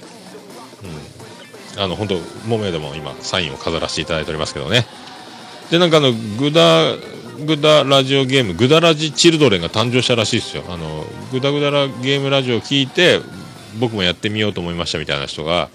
[0.84, 1.19] うん。
[1.78, 4.86] あの、本当もめでも今、サインを飾らせていただいておりますけどね。
[5.72, 6.96] で、なんかあの、グダ、
[7.46, 10.64] グダラジオゲーム、グダラジチルドレンが誕生したらしいですよ。
[10.68, 13.22] あの、グダグダラゲームラジオを聞いて、
[13.80, 15.70] 僕もやってみようと思いましたみたいな人が、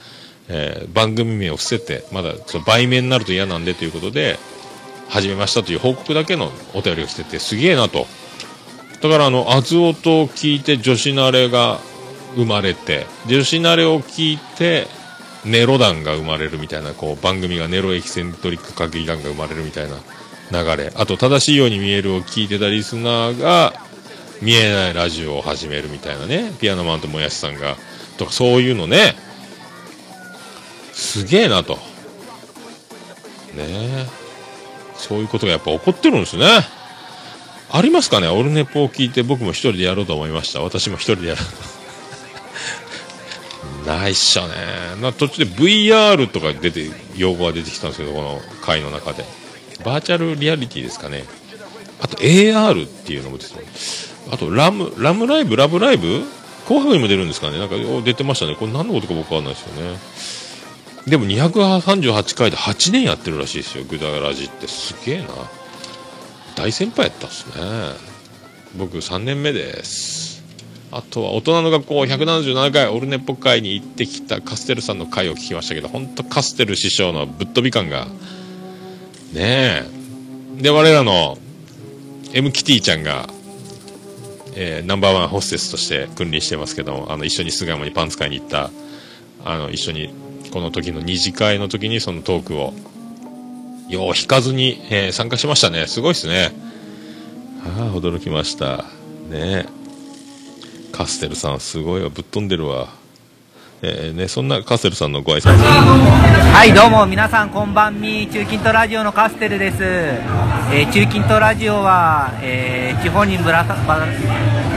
[0.48, 4.38] えー番組名を伏せて、まだその売名になると嫌なんでということで、
[5.08, 8.06] 始めましたという報告だけのお便りが来ててすげえなと
[9.00, 11.78] だからあのアズオと聞いて女子慣れが
[12.34, 14.88] 生まれて女子慣れを聞いて
[15.44, 19.96] ネロ団が生まれるみたいなこう番組がネロエキセントリック限り団が生まれるみたいな
[20.50, 20.92] 流れ。
[20.94, 23.74] あと正しいように見えるを聞いてたリスナーが
[24.42, 26.52] 見えないラジオを始めるみたいなね。
[26.60, 27.76] ピアノマンともやしさんが。
[28.18, 29.16] とかそういうのね。
[30.92, 31.74] すげえなと。
[31.74, 31.80] ね。
[33.58, 34.06] え
[34.96, 36.46] そういうことがやっぱ起こってるんですね。
[37.70, 38.28] ありますかね？
[38.28, 40.60] オルネポを聞いて僕も一人でやろうと思いました。
[40.60, 41.40] 私も一人でやる。
[43.86, 44.54] ないっしょね。
[45.00, 49.24] な途中で VR とか出て、用語が出てきたんですけど、この回の中で。
[49.84, 51.24] バーチャルリアリティですかね。
[52.00, 56.22] あと AR っていうのも出てますあとラム、ラムライブ、ラブライブ？
[56.66, 58.56] 紅白にも出るんですかねなんか出てましたね。
[58.56, 59.98] これ何のことか僕わかんないですよね。
[61.06, 64.66] でも238回で8年やってるらしいですよ、グダラジって。
[64.66, 65.28] すげえな。
[66.56, 67.64] 大先輩やったっすね。
[68.76, 70.23] 僕3年目です。
[70.96, 78.06] あとは大人の学校177回オルネポ会に行ってきたカステルさんの回を聞きましたけど、本当カステル師匠のぶっ飛び感が、
[79.32, 79.82] ね
[80.58, 80.62] え。
[80.62, 81.36] で、我らの
[82.32, 83.28] M キティちゃんが、
[84.54, 88.70] えーナンバーワンホステスとして君臨してますけどあの一緒に巣鴨にパンツ買いに行った
[89.44, 90.14] あの一緒に
[90.52, 92.72] この時の二次会の時にそのトークを
[93.88, 95.88] よう引かずに、えー参加しましたね。
[95.88, 96.52] すごいっすね。
[97.64, 98.84] ああ驚きました。
[99.28, 99.83] ねえ。
[100.94, 102.86] カステルさんすごいわぶっ飛んでるわ
[103.82, 105.56] えーね、そんなカステルさんのご挨拶。
[105.58, 108.26] はい、どうも、皆さん、こんばんみ。
[108.28, 109.76] 中近東ラジオのカステルです。
[109.82, 113.98] えー中近東ラジオは、えー地方にぶらさ、ば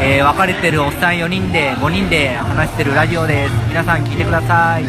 [0.01, 3.53] えー分かれてるおっさん4人で、5人で話してるラジオです。
[3.69, 4.83] 皆さん聞いてください。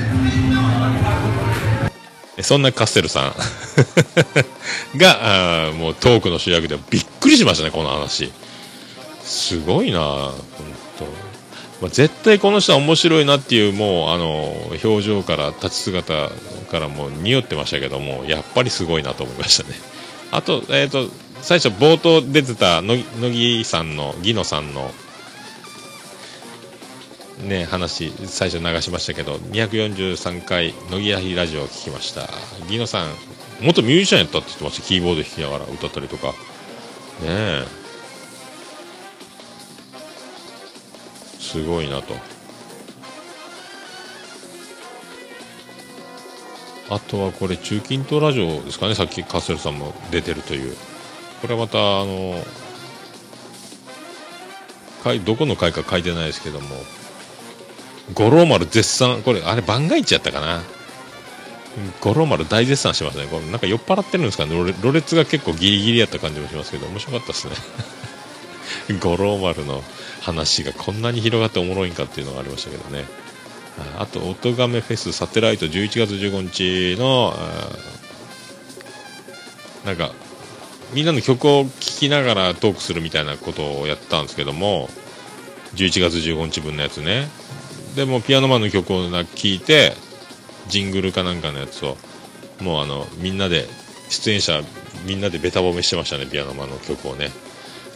[2.39, 3.33] えそんなカステルさん
[4.99, 8.33] が、あーもうトークの主役でびっくりしましたね、この話。
[9.23, 10.33] すごいな本
[10.99, 11.05] 当。
[11.81, 16.31] まあ、絶対この人は面白いなっていう、もう、あの、表情から、立ち姿
[16.71, 19.77] からもう匂ってましたけども、やっぱりすごいなと思いましたね。
[20.33, 21.09] あと、えっ、と、
[21.41, 24.91] 最初冒頭出てた乃木さんの、ギノさんの、
[27.45, 32.29] ね、話、最初流しましたけど、243回、乃木やラジオを聞きました。
[32.69, 33.11] ギノさん、
[33.61, 34.83] 元ミュージシャンやったって言ってました。
[34.83, 36.29] キーボード弾きながら歌ったりとか。
[36.29, 36.35] ね
[37.27, 37.78] え。
[41.49, 42.15] すごいなと。
[46.91, 50.77] あとはこれ、中近東ラジオですかね、さっきカステルさんも出てるという。
[51.41, 52.45] これはまた、あの、
[55.25, 56.69] どこの回か書いてないですけども、
[58.13, 60.63] 五郎丸絶賛、これ、あれ、番外地やったかな。
[62.01, 63.27] 五郎丸大絶賛してますね。
[63.27, 64.55] これなんか酔っ払ってるんですかね。
[64.55, 67.55] ろれろれつが結構ギリギリやった感じもしますけど、面白かったですね。
[69.01, 69.83] 五郎丸の
[70.21, 73.05] 話がこんなに広がっておもろいんかっていうのがありましたけどね。
[73.97, 77.37] ああと、音亀フェスサテライト11月15日の、
[79.85, 80.13] なんか、
[80.93, 84.89] みんなの曲を聴きながらトークするみたいなことをやったんですけども、
[85.75, 87.29] 11月15日分のやつね。
[87.95, 89.95] でもピアノマンの曲を聴いて、
[90.69, 91.97] ジングルかなんかのやつを、
[92.61, 93.69] もうあの、みんなで、
[94.09, 94.63] 出演者
[95.05, 97.31] みんなでベタ褒めしてましたね、ピアノマンの曲をね。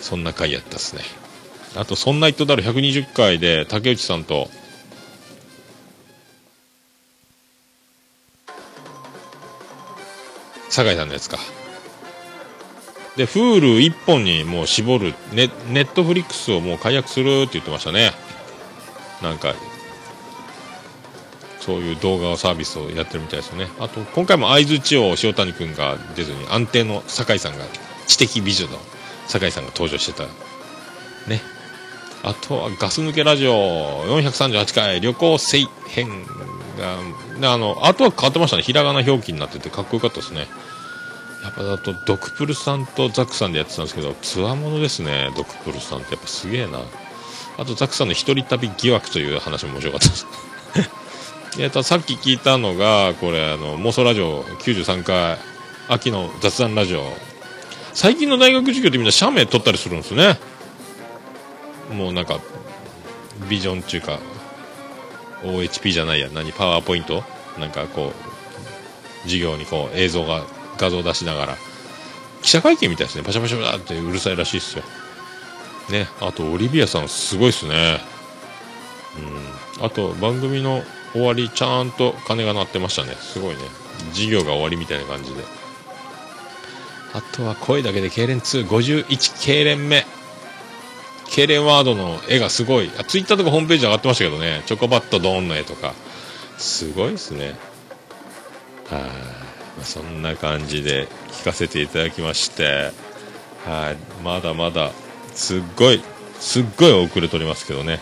[0.02, 1.02] そんな回やったっすね。
[1.76, 4.50] あと、そんなイットダル120回で、竹内さんと、
[10.68, 11.38] 酒井さんのやつか。
[13.16, 18.12] で、Hulu 一本にもう絞る、ネネットフリックスをもう解約するって言ってましたね。
[19.22, 19.54] なんか、
[21.60, 23.68] そういう動画をサービスをやってるみたいですよね。
[23.78, 27.64] あと、今回も相づちを塩谷くんが出ずに、安定の酒井さんが、
[28.08, 28.78] 知的美女の
[29.28, 30.24] 酒井さんが登場してた。
[31.28, 31.40] ね。
[32.24, 36.24] あとはガス抜けラジオ438回旅行生編
[37.40, 38.62] が、あの、あとは変わってましたね。
[38.62, 40.46] ひらがな表記になっててかっこよかったですね。
[41.42, 46.80] やっぱだと、ドクプルさんとザックさんでやってたんですけど、つわものですね、ドクプルさんってやっぱすげえな。
[47.58, 50.26] あと、ザックさんの一人旅疑惑という話も面白かったです。
[51.58, 55.38] えっと、さっき聞いたのが、これ、あの、妄想ラジオ93回、
[55.88, 57.31] 秋の雑談ラジオ。
[57.94, 60.38] 最近の大学授業ってみんな写メ撮ったりするんですね。
[61.92, 62.40] もうなんか、
[63.48, 64.18] ビジョンっていうか、
[65.42, 67.22] OHP じゃないや、何、パワーポイント？
[67.58, 70.44] なんかこう、授業にこう、映像が、
[70.78, 71.56] 画像出しながら、
[72.40, 73.24] 記者会見みたいですね。
[73.24, 74.84] パシャパシャパシャってうるさいらしいですよ。
[75.90, 76.08] ね。
[76.20, 78.00] あと、オリビアさんすごいっすね。
[79.78, 79.84] うん。
[79.84, 80.82] あと、番組の
[81.12, 83.14] 終わり、ちゃんと鐘が鳴ってましたね。
[83.20, 83.60] すごいね。
[84.12, 85.44] 授業が終わりみたいな感じで。
[87.14, 90.06] あとは、声だけで痙攣2、51痙攣目。
[91.26, 92.90] 痙攣ワードの絵がすごい。
[92.98, 94.62] あ、ツイッターとかホームページ上がってましたけどね。
[94.66, 95.94] チョコバットドーンの絵とか。
[96.58, 97.54] すごいですね。
[98.90, 99.00] はい。
[99.00, 99.08] ま
[99.82, 102.92] あそんな感じで聞かせていただきまして。
[103.66, 104.22] はい。
[104.22, 104.92] まだまだ、
[105.34, 106.02] すっごい、
[106.40, 108.00] すっごい遅れとりますけどね。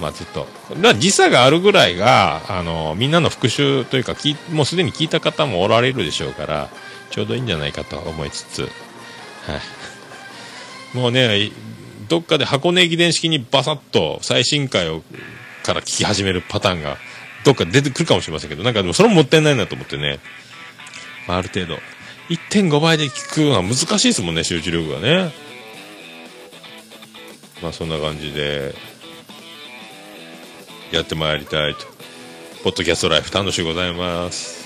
[0.00, 0.46] まあちょっと、
[0.80, 4.14] だ時差があるぐらいが、あの、みんなの復習というか、
[4.50, 6.68] もうすでに聞いた方もおられるでしょうから、
[7.12, 8.68] ちょうどいいんじゃないかと思いつつ、は
[10.94, 10.96] い。
[10.96, 11.52] もうね、
[12.08, 15.02] どっかで箱根駅伝式にバサッと最新回を
[15.62, 16.96] から聞き始めるパターンが、
[17.44, 20.20] どっか出てくるかもしれませんけど、なんかでもそれももったいないなと思ってね、
[21.28, 21.78] まあ、ある程度、
[22.30, 25.32] 1.5倍で聞くのは難しいですもんね、集中力がね。
[27.62, 28.74] まあそんな感じで、
[30.90, 31.86] やってまいりたいと。
[32.64, 34.61] ポッドキャストライフ楽しゅうございます。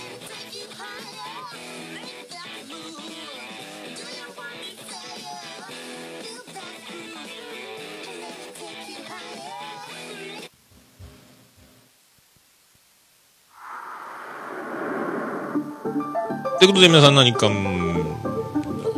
[16.58, 17.50] ということで皆さん何か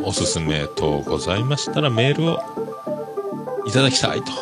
[0.05, 2.39] おすすめ等ございましたらメールを
[3.67, 4.33] いただきたいと。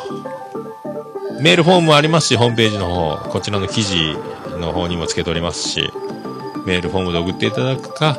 [1.40, 4.16] メールフォームありますし、ホームページの方、こちらの記事
[4.58, 5.90] の方にもつけておりますし、
[6.64, 8.18] メールフォームで送っていただくか、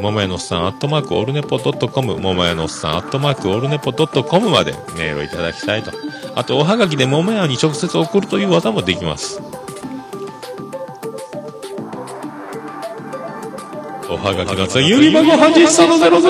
[0.00, 5.92] ももやのおっさん、アットマーク、オルネポドットコム、ももやのおっさん、アットマーク、オルネポドットコムまでメールをいただきたいと。
[6.34, 9.40] あと、おはがきでももやに直接送るという技もできます。
[14.24, 16.24] はがきのつゆり番号83の004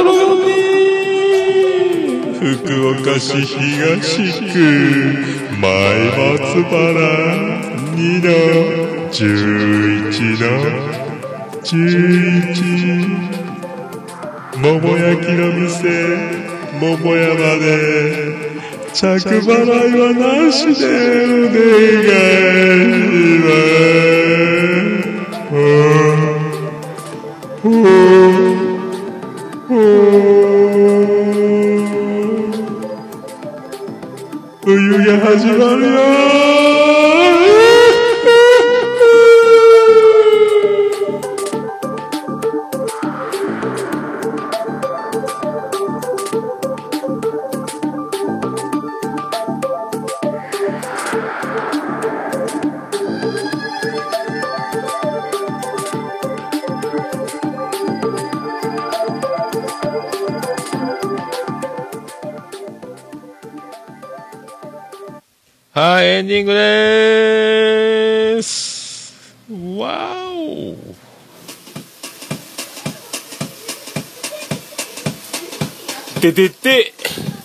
[2.59, 4.19] 福岡市東
[4.53, 4.59] 区
[5.61, 6.75] 前松原
[7.95, 8.35] 2の
[9.13, 10.51] 11の
[11.63, 11.71] 11
[14.59, 15.87] 桃焼きの店
[16.81, 17.31] 桃山
[17.63, 17.71] で
[18.93, 19.47] 着払
[19.87, 20.83] いはなしで
[21.31, 22.11] お願い
[23.15, 23.39] し
[25.87, 26.04] ます
[27.65, 27.73] 冬
[35.09, 36.24] が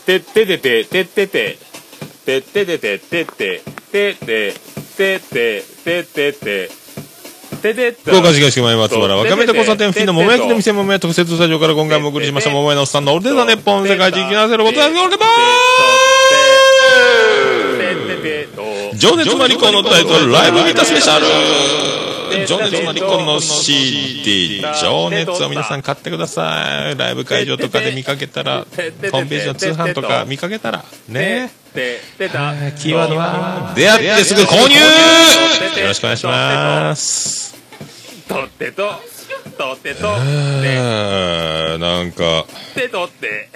[0.10, 1.58] てててて、ててて、
[2.26, 3.62] てててて、てて、
[3.92, 4.54] てて、
[4.98, 6.70] てて、ててて、
[7.62, 26.98] てて福岡市東区前松原若めと交差点付近の桃焼きの店桃屋特設スタジオから今回もお送りしました桃屋のおっさんのオルデザネッポン世界一生きなせることはオルデバー情熱マリコのタイトルライブギタースペシャル情熱マリコンの CD 情熱を皆さん買ってください。
[26.98, 31.42] ライブ会場とかで見かけたら ホームページの通販とか見かけたらね。
[31.42, 31.52] はい
[32.80, 37.56] キーワードは出会ってすぐ購入よろしくお願いします
[38.28, 38.92] とってと、
[39.58, 40.08] とってと、
[40.64, 42.46] えーなんか
[42.76, 43.50] てとって、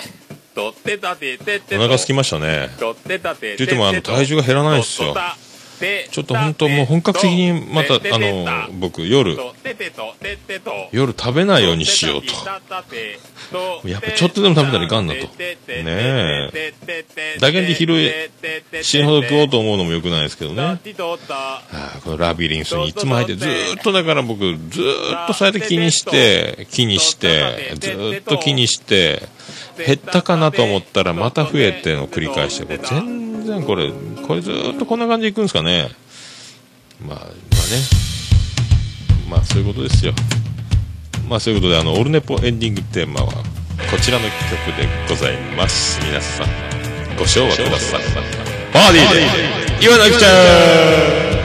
[0.56, 5.16] とってたて、てってお腹空きましたねとってたて、って言ってもあの体重が減らないんですよ
[6.12, 8.46] ちょっと本当もう本格的にまたあの
[8.80, 9.36] 僕夜
[10.92, 12.28] 夜食べないようにしようと
[13.88, 15.30] やっぱちょっとでも食べたらいかんなとね
[16.54, 18.12] えだけで昼
[18.82, 20.62] 死ぬほど食おうと思うのもよくないですけどね
[21.72, 29.22] あーこのラビリンスにいつも入ってずーっとだから僕ずーっとそうやって気にして気にしてずーっと気にして
[29.86, 33.33] 減ったかなと思ったらまた増えての繰り返してこれ全然
[33.66, 33.92] これ
[34.26, 35.90] これずーっとこんな感じでいくんですかね。
[37.06, 37.34] まあまあね。
[39.30, 40.14] まあそういうことですよ。
[41.28, 44.32] まあそういうことであのオルネポエンディングテーマはこちらの曲
[44.78, 46.00] でございます。
[46.06, 46.48] 皆さん
[47.18, 48.02] ご唱和ください。
[48.72, 51.43] パーディーで岩崎ちゃん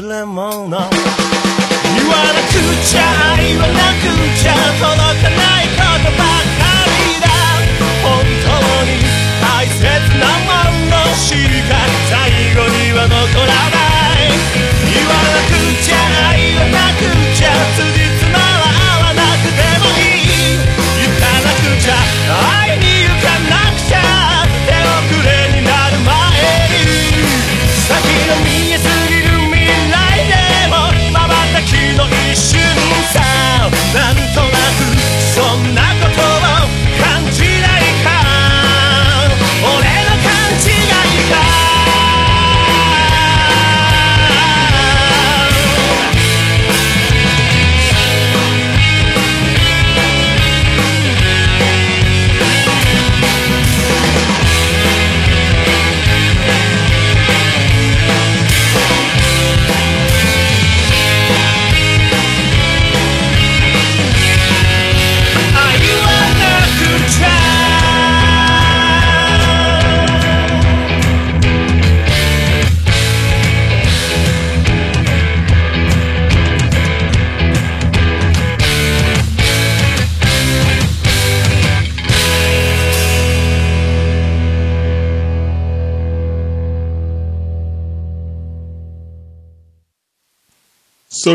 [0.00, 0.24] 君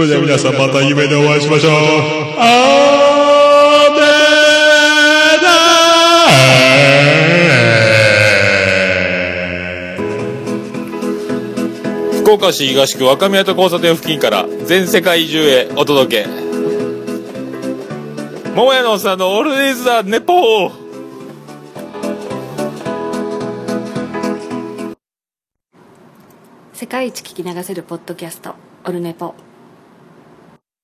[0.04, 1.72] れでは皆さんまた夢でお会いしましょう。
[2.38, 2.90] あ
[12.22, 16.30] 福岡市東区若宮と交差点付近から全世界中へお届け。
[18.56, 20.72] 桃屋のおっさんのオールディーズ・ザ・ネポー。
[26.74, 28.56] 世界一聞き流せるポッドキャスト
[28.86, 29.36] オルネポ